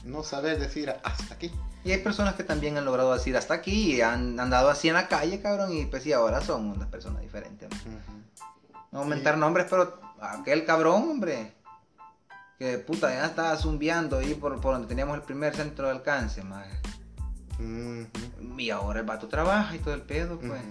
[0.05, 1.51] No saber decir hasta aquí.
[1.83, 4.95] Y hay personas que también han logrado decir hasta aquí y han andado así en
[4.95, 7.69] la calle, cabrón, y pues sí, ahora son unas personas diferentes.
[8.91, 11.53] No aumentar nombres, pero aquel cabrón, hombre.
[12.57, 16.43] Que puta, ya estaba zumbiando ahí por, por donde teníamos el primer centro de alcance,
[16.43, 16.67] más.
[18.57, 20.61] Y ahora el vato trabaja y todo el pedo, pues.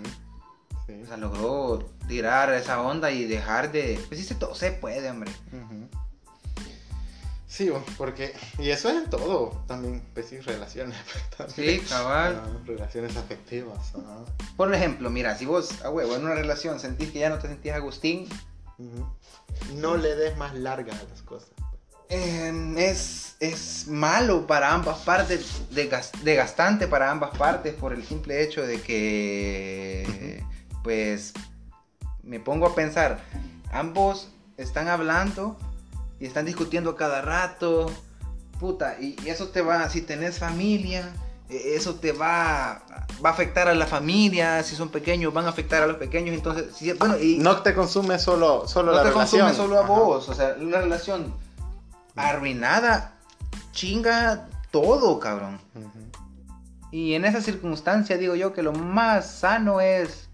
[0.86, 1.00] Sí.
[1.02, 4.00] O sea, logró tirar esa onda y dejar de.
[4.08, 5.30] Pues sí, se, todo se puede, hombre.
[5.52, 5.88] Ujú.
[7.57, 8.34] Sí, porque.
[8.59, 9.64] Y eso es en todo.
[9.66, 10.96] También, pues sí, relaciones.
[11.36, 11.80] también.
[11.80, 12.42] Sí, cabal.
[12.44, 13.94] Ah, relaciones afectivas.
[13.94, 14.24] ajá.
[14.57, 17.48] Por ejemplo, mira, si vos, a huevo, en una relación sentís que ya no te
[17.48, 18.28] sentís Agustín.
[19.76, 21.48] No le des más larga a las cosas.
[22.11, 28.42] eh, es, es malo para ambas partes, desgas- desgastante para ambas partes por el simple
[28.42, 30.42] hecho de que,
[30.84, 31.32] pues,
[32.22, 33.20] me pongo a pensar,
[33.72, 34.28] ambos
[34.59, 35.57] están hablando
[36.20, 37.90] y están discutiendo a cada rato,
[38.60, 41.12] puta, y, y eso te va, si tenés familia,
[41.48, 42.82] eh, eso te va,
[43.24, 46.34] va a afectar a la familia, si son pequeños van a afectar a los pequeños,
[46.34, 49.42] entonces, si- bueno, y No te consume solo, solo no la te relación.
[49.46, 49.92] consume solo a Ajá.
[49.92, 51.34] vos, o sea, una relación
[52.14, 53.12] arruinada
[53.72, 55.60] chinga todo, cabrón.
[56.90, 60.28] Y en esa circunstancia digo yo que lo más sano es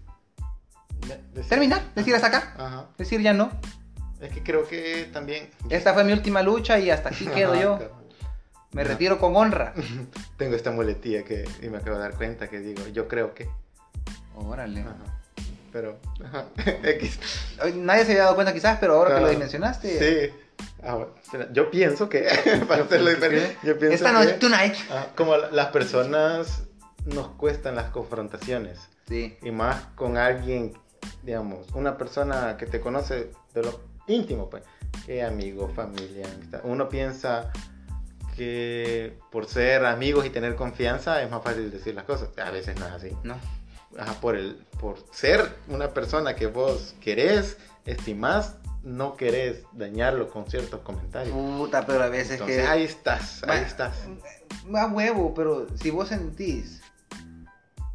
[1.07, 2.85] De- decir- terminar, decir hasta acá, Ajá.
[2.97, 3.49] decir ya no.
[4.23, 5.49] Es que creo que también.
[5.69, 7.79] Esta fue mi última lucha y hasta aquí quedo Ajá, yo.
[8.71, 9.73] Me retiro con honra.
[10.37, 13.47] Tengo esta muletilla que y me acabo de dar cuenta que digo, yo creo que.
[14.35, 14.81] Órale.
[14.81, 14.95] Ajá.
[15.71, 16.45] Pero, ajá.
[16.83, 17.19] X.
[17.75, 20.31] Nadie se había dado cuenta quizás, pero ahora que lo dimensionaste.
[20.31, 20.35] Sí.
[20.83, 21.13] Ah, bueno,
[21.53, 22.27] yo pienso que,
[22.67, 24.75] para hacerlo diferente, yo pienso Esta que, noche, tonight.
[24.91, 26.63] ah, como la- las personas
[27.05, 29.37] nos cuestan las confrontaciones, Sí.
[29.41, 30.73] y más con alguien,
[31.23, 34.63] digamos, una persona que te conoce de lo íntimo, pues,
[35.05, 36.61] que amigo, familia, amistad.
[36.63, 37.51] Uno piensa
[38.35, 42.29] que por ser amigos y tener confianza es más fácil decir las cosas.
[42.43, 43.15] A veces no es así.
[43.23, 43.35] No.
[43.97, 50.49] Ajá, por, el, por ser una persona que vos querés, estimás, no querés dañarlo con
[50.49, 51.35] ciertos comentarios.
[51.35, 52.67] Puta, pero a veces Entonces que.
[52.67, 53.93] ahí estás, ahí Va- estás.
[54.65, 56.81] Más huevo, pero si vos sentís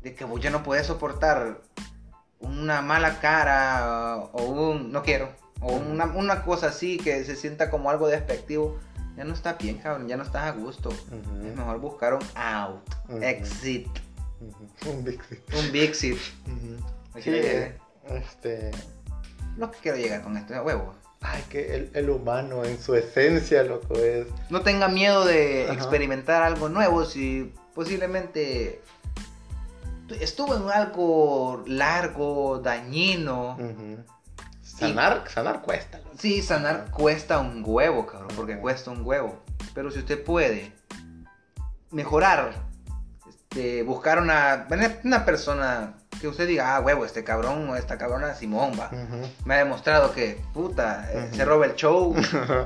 [0.02, 1.60] de que vos ya no podés soportar
[2.38, 5.30] una mala cara o un no quiero,
[5.60, 8.78] o una, una cosa así que se sienta como algo despectivo,
[9.16, 10.90] ya no está bien, cabrón, ya no estás a gusto.
[10.90, 13.22] Es mejor buscar un out, Ujú.
[13.22, 13.88] exit,
[14.40, 14.90] ujú.
[14.90, 15.38] Un big sí.
[15.58, 16.18] un big exit.
[16.46, 16.86] Ujú.
[17.14, 17.36] Aquí Sí,
[18.10, 18.70] este,
[19.56, 20.94] Lo que quiero llegar con esto, huevo.
[21.20, 24.28] ay, que el, el humano en su esencia, loco, es...
[24.50, 25.74] No tenga miedo de Ajá.
[25.74, 28.80] experimentar algo nuevo si posiblemente
[30.20, 33.58] estuvo en algo largo, dañino.
[34.78, 36.00] Sanar, sanar cuesta.
[36.18, 39.42] Sí, sanar cuesta un huevo, cabrón, porque cuesta un huevo.
[39.74, 40.72] Pero si usted puede
[41.90, 42.52] mejorar,
[43.28, 44.66] este, buscar una,
[45.04, 48.90] una persona que usted diga, ah, huevo, este cabrón o esta cabrona Simón va.
[48.92, 49.28] Ujú.
[49.44, 51.36] Me ha demostrado que, puta, eh, Ujú.
[51.36, 52.14] se roba el show,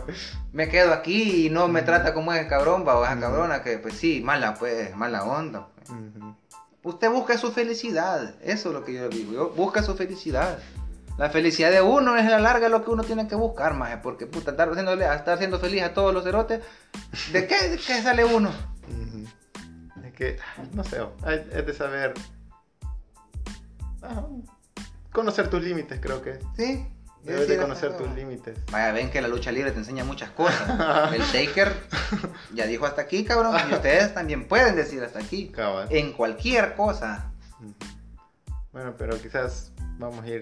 [0.52, 3.78] me quedo aquí y no me trata como ese cabrón, va, o esa cabrona que,
[3.78, 5.68] pues sí, mala, pues, mala onda.
[5.74, 5.88] pues.
[6.84, 10.58] Usted busca su felicidad, eso es lo que yo digo, yo, busca su felicidad.
[11.22, 13.96] La felicidad de uno es a la larga lo que uno tiene que buscar, más
[14.02, 16.64] porque puta, estar, haciéndole, a estar siendo feliz a todos los erotes,
[17.30, 18.50] ¿de qué, de qué sale uno?
[18.88, 19.24] Ujú.
[20.04, 20.36] Es que,
[20.72, 21.00] no sé,
[21.52, 22.14] es de saber.
[24.02, 24.26] ah,
[25.12, 26.40] conocer tus límites, creo que.
[26.56, 26.88] ¿Sí?
[27.22, 28.58] Debes de conocer tus límites.
[28.72, 30.68] Vaya, ven que la lucha libre te enseña muchas cosas.
[31.12, 31.72] El Taker
[32.52, 35.50] ya dijo hasta aquí, cabrón, y ustedes también pueden decir hasta aquí.
[35.50, 35.86] Cabal.
[35.88, 37.30] En cualquier cosa.
[38.72, 40.40] Bueno, pero quizás vamos a ir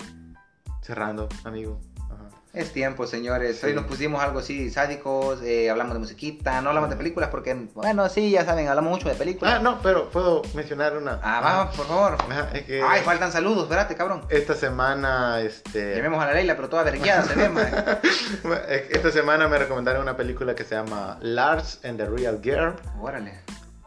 [0.91, 1.81] cerrando, amigo.
[2.01, 2.29] Ajá.
[2.53, 3.63] Es tiempo, señores.
[3.63, 3.77] Hoy Sí.
[3.77, 8.09] nos pusimos algo así sádicos, eh, hablamos de musiquita, no hablamos de películas porque, bueno,
[8.09, 9.55] sí, ya saben, hablamos mucho de películas.
[9.55, 11.21] Ah, no, pero puedo mencionar una.
[11.23, 12.17] Ah, vamos, por favor.
[12.29, 14.23] Ajá, es que Ay, faltan saludos, espérate, cabrón.
[14.31, 15.95] esta semana, este.
[15.97, 17.49] Llamemos a la Leila, pero toda vergueada se ve.
[18.91, 22.75] Esta semana me recomendaron una película que se llama Lars and the Real Girl.
[23.01, 23.41] Órale.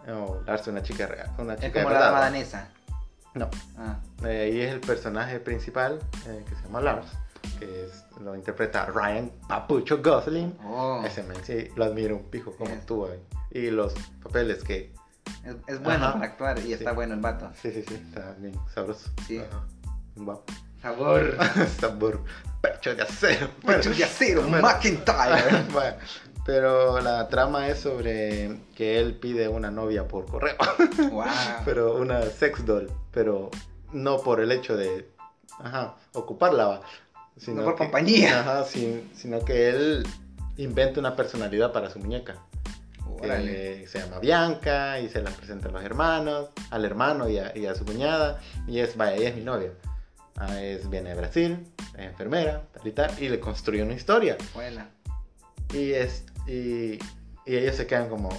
[0.07, 1.29] O Lars, una chica real.
[1.37, 2.11] Una chica Es de como la verdad.
[2.13, 2.67] dama danesa.
[3.35, 3.49] No.
[3.77, 3.97] Ah.
[4.25, 7.07] Eh, y es el personaje principal eh, que se llama Lars,
[7.59, 10.55] que es, lo interpreta Ryan Papucho Gosling.
[10.63, 11.03] Oh.
[11.05, 13.09] Ese men, sí, lo admiro un pijo como actúa.
[13.11, 13.19] ahí.
[13.51, 14.93] Y los papeles que.
[15.43, 16.13] Es, es bueno Ajá.
[16.13, 17.49] para actuar y está bueno el vato.
[17.61, 19.09] Sí, sí, sí, está bien sabroso.
[19.27, 19.39] Sí.
[19.39, 19.65] Ajá.
[20.81, 21.37] Sabor.
[21.79, 22.23] Sabor.
[22.61, 23.49] Pecho de acero.
[23.65, 24.61] Pecho de acero, Bueno.
[24.67, 25.65] McIntyre.
[26.45, 30.55] Pero la trama es sobre que él pide una novia por correo.
[31.11, 31.23] wow.
[31.63, 33.49] pero una sex doll, pero
[33.93, 35.07] no por el hecho de
[35.59, 36.81] ajá, ocuparla, va,
[37.47, 38.41] No por que- compañía.
[38.41, 40.05] Ajá, sin- sino que él
[40.57, 42.35] inventa una personalidad para su muñeca,
[43.21, 47.57] que se llama Bianca y se la presenta a los hermanos, al hermano y a,
[47.57, 49.71] y a su cuñada, y es, vaya, ella es mi novia.
[50.35, 54.35] Ah, es, viene de Brasil, es enfermera, tal y tal, y le construye una historia.
[54.53, 54.89] Buena.
[55.73, 56.93] Y, es, y,
[57.45, 58.29] y ellos se quedan como,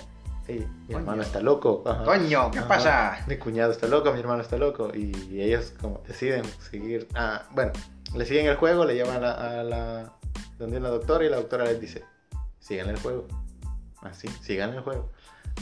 [0.49, 1.83] "Ey, mi hermano está loco.
[1.87, 2.05] ajá.
[2.05, 2.69] Coño, ¿qué Ajá.
[2.69, 3.19] pasa?
[3.27, 4.91] Mi cuñado está loco, mi hermano está loco.
[4.95, 7.09] Y, ellos como deciden seguir.
[7.15, 7.73] Ah, bueno,
[8.15, 10.13] le siguen el juego, le llevan a la, a la-
[10.59, 12.05] donde una doctora y la doctora les dice,
[12.61, 13.27] sigan el juego.
[14.03, 15.11] Así, sigan el juego.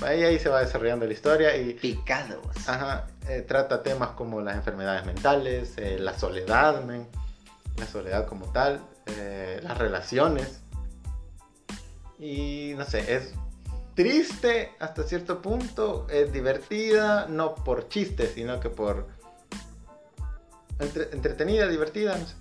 [0.05, 2.40] Ahí, ahí se va desarrollando la historia y Picados.
[2.66, 6.82] ajá, eh, trata temas como las enfermedades mentales, eh, la soledad,
[7.76, 10.62] la soledad como tal, eh, las relaciones.
[12.25, 13.33] Y no sé, es
[13.95, 19.09] triste hasta cierto punto, es divertida, no por chistes, sino que por
[20.79, 22.35] entre- entretenida, divertida, no sé.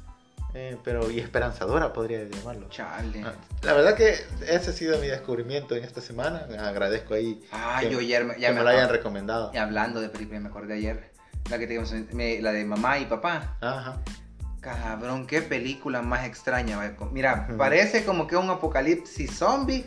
[0.54, 2.68] Eh, pero y esperanzadora podría llamarlo.
[2.70, 3.24] Chale.
[3.26, 4.16] Ah, La verdad que
[4.48, 6.46] ese ha sido mi descubrimiento en esta semana.
[6.60, 9.50] Agradezco ahí Ay, que- yo ayer me, ya que me me lo hayan recomendado.
[9.54, 11.12] Y hablando de película, me acordé ayer.
[11.50, 11.82] La que te
[12.14, 13.58] me- la de mamá y papá.
[13.62, 14.02] Ajá.
[14.62, 16.96] Cabrón, qué película más extraña.
[17.12, 19.86] Mira, parece como que un apocalipsis zombie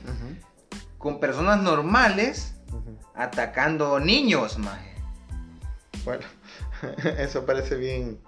[0.98, 2.54] con personas normales
[3.14, 4.94] atacando niños, maje.
[6.04, 6.24] Bueno,
[7.18, 8.20] eso parece bien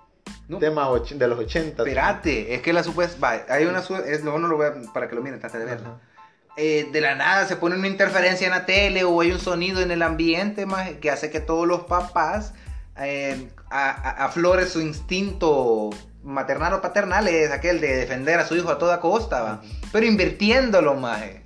[0.49, 0.59] No.
[0.59, 1.83] tema de los 80.
[1.83, 3.45] Espérate, es que la supuesta.
[3.49, 3.83] Hay una.
[3.83, 4.93] su- Es, luego no lo voy a.
[4.93, 5.99] Para que lo miren, trate de verla.
[6.57, 9.81] Eh, de la nada se pone una interferencia en la tele o hay un sonido
[9.83, 12.55] en el ambiente maje, que hace que todos los papás
[12.99, 15.91] eh, aflore su instinto
[16.27, 19.63] maternal o paternal, es aquel de defender a su hijo a toda costa, ¿va?
[19.93, 21.45] pero invirtiéndolo, maje.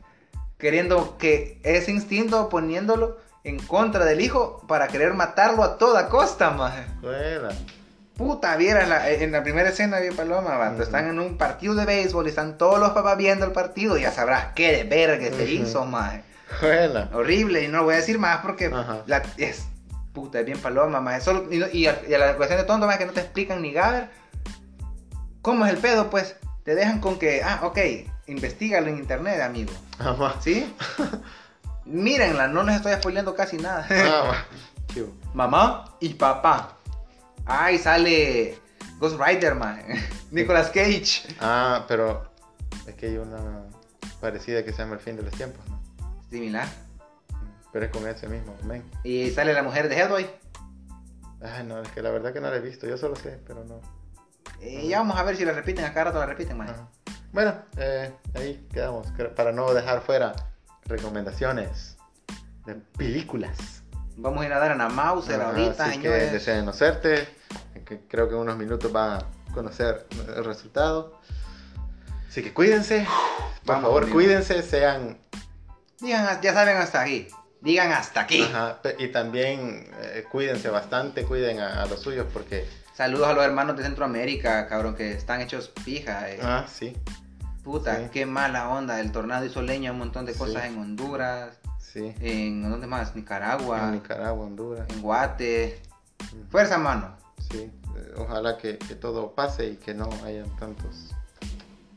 [0.58, 6.50] Queriendo que ese instinto poniéndolo en contra del hijo para querer matarlo a toda costa,
[6.50, 6.84] maje.
[8.16, 10.82] Puta, vieras la- en la primera escena de Paloma, vato, Ujú.
[10.82, 14.12] están en un partido de béisbol y están todos los papás viendo el partido, ya
[14.12, 15.52] sabrás qué de verga se Ujú.
[15.64, 16.22] hizo, maje.
[17.14, 18.68] Horrible, y no lo voy a decir más porque
[19.06, 19.64] la, es
[20.12, 21.18] puta, es bien paloma.
[21.20, 23.62] Solo, y, y a, y a la cuestión de tonto, maje, que no te explican
[23.62, 24.10] ni gaber.
[25.42, 26.36] ¿Cómo es el pedo, pues?
[26.64, 27.78] Te dejan con que, ah, ok,
[28.26, 29.72] investigalo en internet, amigo.
[29.98, 30.34] Ajá.
[30.40, 30.74] ¿Sí?
[31.86, 33.86] Mírenla, no les estoy spoileando casi nada.
[33.90, 34.44] Ah,
[34.92, 35.12] chivo.
[35.32, 36.76] Mamá y papá.
[37.46, 38.58] Ay, sale
[38.98, 39.82] Ghost Rider, man.
[40.30, 41.22] Nicolas Cage.
[41.40, 42.30] Ah, pero
[42.86, 43.62] es que hay una
[44.20, 45.80] parecida que se llama El fin de los tiempos, ¿no?
[46.28, 46.68] Similar.
[47.72, 48.84] Pero es con ese mismo, men.
[49.04, 50.30] Y sale la mujer de Hellboy.
[51.40, 52.86] Ay, no, es que la verdad que no la he visto.
[52.86, 53.80] Yo solo sé, pero no.
[54.60, 55.84] Eh, ya vamos a ver si la repiten.
[55.84, 56.68] Acá rato la repiten, man.
[56.70, 56.88] Ajá.
[57.32, 59.06] Bueno, eh, ahí quedamos.
[59.36, 60.34] Para no dejar fuera
[60.84, 61.96] recomendaciones
[62.66, 63.82] de películas.
[64.16, 66.32] Vamos a ir a dar a una Mauser Ajá, ahorita, así que señores.
[66.32, 67.28] deseen conocerte.
[67.86, 70.06] que creo que en unos minutos van a conocer
[70.36, 71.18] el resultado.
[72.28, 73.06] Así que cuídense.
[73.64, 74.16] Por Vamos, favor, amigo.
[74.16, 75.18] cuídense, sean.
[76.00, 77.28] Digan, ya saben hasta aquí.
[77.60, 78.42] Digan hasta aquí.
[78.42, 82.66] Ajá, y también eh, cuídense bastante, cuiden a, a los suyos porque.
[83.00, 86.30] Saludos a los hermanos de Centroamérica, cabrón, que están hechos pija.
[86.30, 86.38] eh.
[86.42, 86.94] Ah, sí,
[87.64, 88.02] Puta, sí.
[88.12, 89.00] qué mala onda.
[89.00, 90.38] El tornado hizo leña a un montón de Sí.
[90.38, 91.58] cosas en Honduras.
[91.78, 92.14] sí.
[92.20, 93.16] En, ¿dónde más?
[93.16, 93.84] Nicaragua.
[93.84, 94.86] En Nicaragua, Honduras.
[94.90, 95.80] En Guate.
[96.50, 97.16] Fuerza, mano.
[97.50, 101.14] Sí, eh, ojalá que, que todo pase y que no hayan tantos.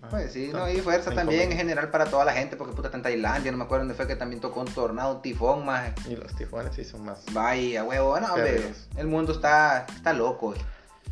[0.03, 2.87] ah, Pues sí, no, y fuerza también en general para toda la gente, porque puta
[2.87, 5.65] está en Tailandia, no me acuerdo dónde fue que también tocó un tornado, un tifón,
[5.65, 5.91] más.
[6.07, 7.25] Y los tifones sí son más.
[7.33, 10.53] Vaya, huevo, no, hombre, el mundo está, está loco.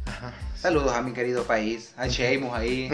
[0.05, 0.33] Ajá.
[0.55, 2.89] Saludos a mi querido país, a Sheamus ahí.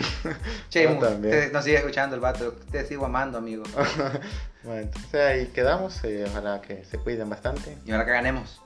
[0.69, 3.63] Sheamus, te- nos sigue escuchando el vato, te sigo amando, amigo.
[4.63, 6.03] Bueno, entonces ahí quedamos.
[6.03, 7.77] eh, ojalá que se cuiden bastante.
[7.85, 8.61] Y ahora que ganemos,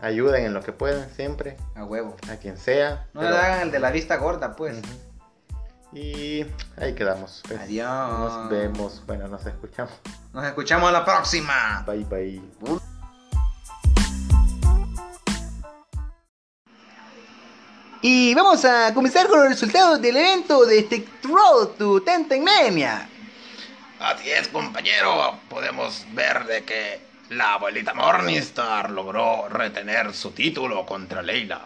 [0.00, 2.16] Ayuden en lo que puedan siempre, a huevo.
[2.30, 3.06] a quien sea.
[3.12, 4.76] No pero- le hagan el de la vista gorda, pues.
[5.92, 6.46] Y
[6.76, 7.42] ahí quedamos.
[7.48, 7.60] pues.
[7.60, 7.88] Adiós.
[7.88, 9.02] Nos vemos.
[9.06, 9.92] Bueno, nos escuchamos.
[10.32, 11.82] Nos escuchamos la próxima.
[11.86, 12.42] Bye bye.
[18.04, 23.08] Y vamos a comenzar con los resultados del evento de este Road to Tenten Mania.
[24.00, 25.38] Así es, compañero.
[25.48, 31.60] Podemos ver de que la abuelita Morningstar logró retener su título contra Leila.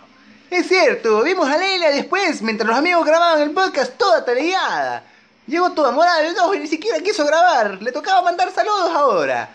[0.51, 5.05] Es cierto, vimos a Leila después, mientras los amigos grababan el podcast, toda talegada.
[5.47, 7.83] Llegó toda morada del ojo y ni siquiera quiso grabar.
[7.83, 9.49] Le tocaba mandar saludos ahora.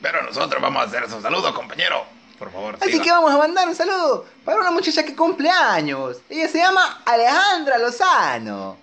[0.00, 2.04] Pero nosotros vamos a hacer esos saludos, compañero.
[2.38, 3.04] Por favor, Así siga.
[3.04, 6.18] que vamos a mandar un saludo para una muchacha que cumple años.
[6.28, 8.76] Ella se llama Alejandra Lozano.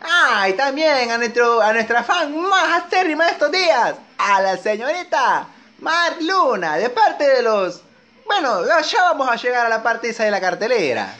[0.00, 4.56] Ah, y también a, nuestro, a nuestra fan más acérrima de estos días, a la
[4.56, 5.46] señorita
[5.78, 7.82] Mar Luna, de parte de los...
[8.26, 11.14] Bueno, ya vamos a llegar a la parte esa de la cartelera.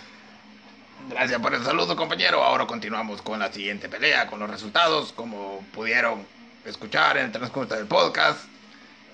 [1.09, 2.43] Gracias por el saludo, compañero.
[2.43, 6.27] Ahora continuamos con la siguiente pelea, con los resultados, como pudieron
[6.65, 8.39] escuchar en el transcurso del podcast.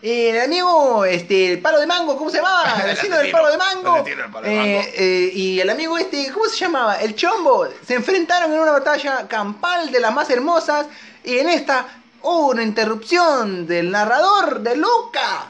[0.01, 2.77] Y el amigo, este, el palo de mango, ¿cómo se llamaba?
[2.81, 3.97] El vecino del palo de mango.
[3.99, 4.89] el del palo de Eh, mango.
[4.95, 7.01] eh, y el amigo este, ¿cómo se llamaba?
[7.01, 7.67] El chombo.
[7.87, 10.87] Se enfrentaron en una batalla campal de las más hermosas.
[11.25, 11.87] Y en esta
[12.23, 15.49] hubo una interrupción del narrador de Luca.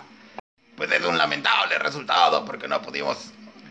[0.77, 3.19] Pues es un lamentable resultado porque no pudimos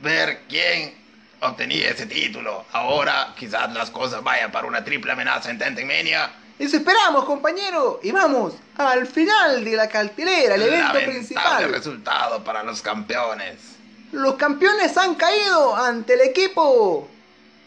[0.01, 0.95] ver quién
[1.41, 2.65] obtenía ese título.
[2.73, 6.29] Ahora quizás las cosas vayan para una triple amenaza en Tentenmania.
[6.59, 7.99] Eso esperamos, compañero.
[8.01, 11.71] Y vamos al final de la cartelera, el evento Lamentable principal.
[11.71, 13.77] resultado para los campeones.
[14.11, 17.07] Los campeones han caído ante el equipo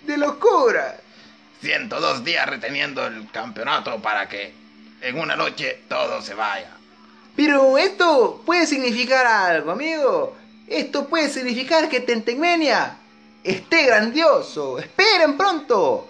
[0.02, 0.96] de locura.
[1.60, 4.54] 102 días reteniendo el campeonato para que
[5.02, 6.70] en una noche todo se vaya.
[7.36, 10.36] Pero esto puede significar algo, amigo.
[10.66, 12.96] Esto puede significar que Tentenmania
[13.44, 14.78] esté grandioso.
[14.78, 16.08] Esperen pronto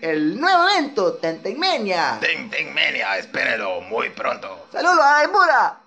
[0.00, 2.18] el nuevo evento Tentenmania.
[2.20, 4.66] Tentenmania, espérenlo muy pronto.
[4.72, 5.80] Saludos a Aimura.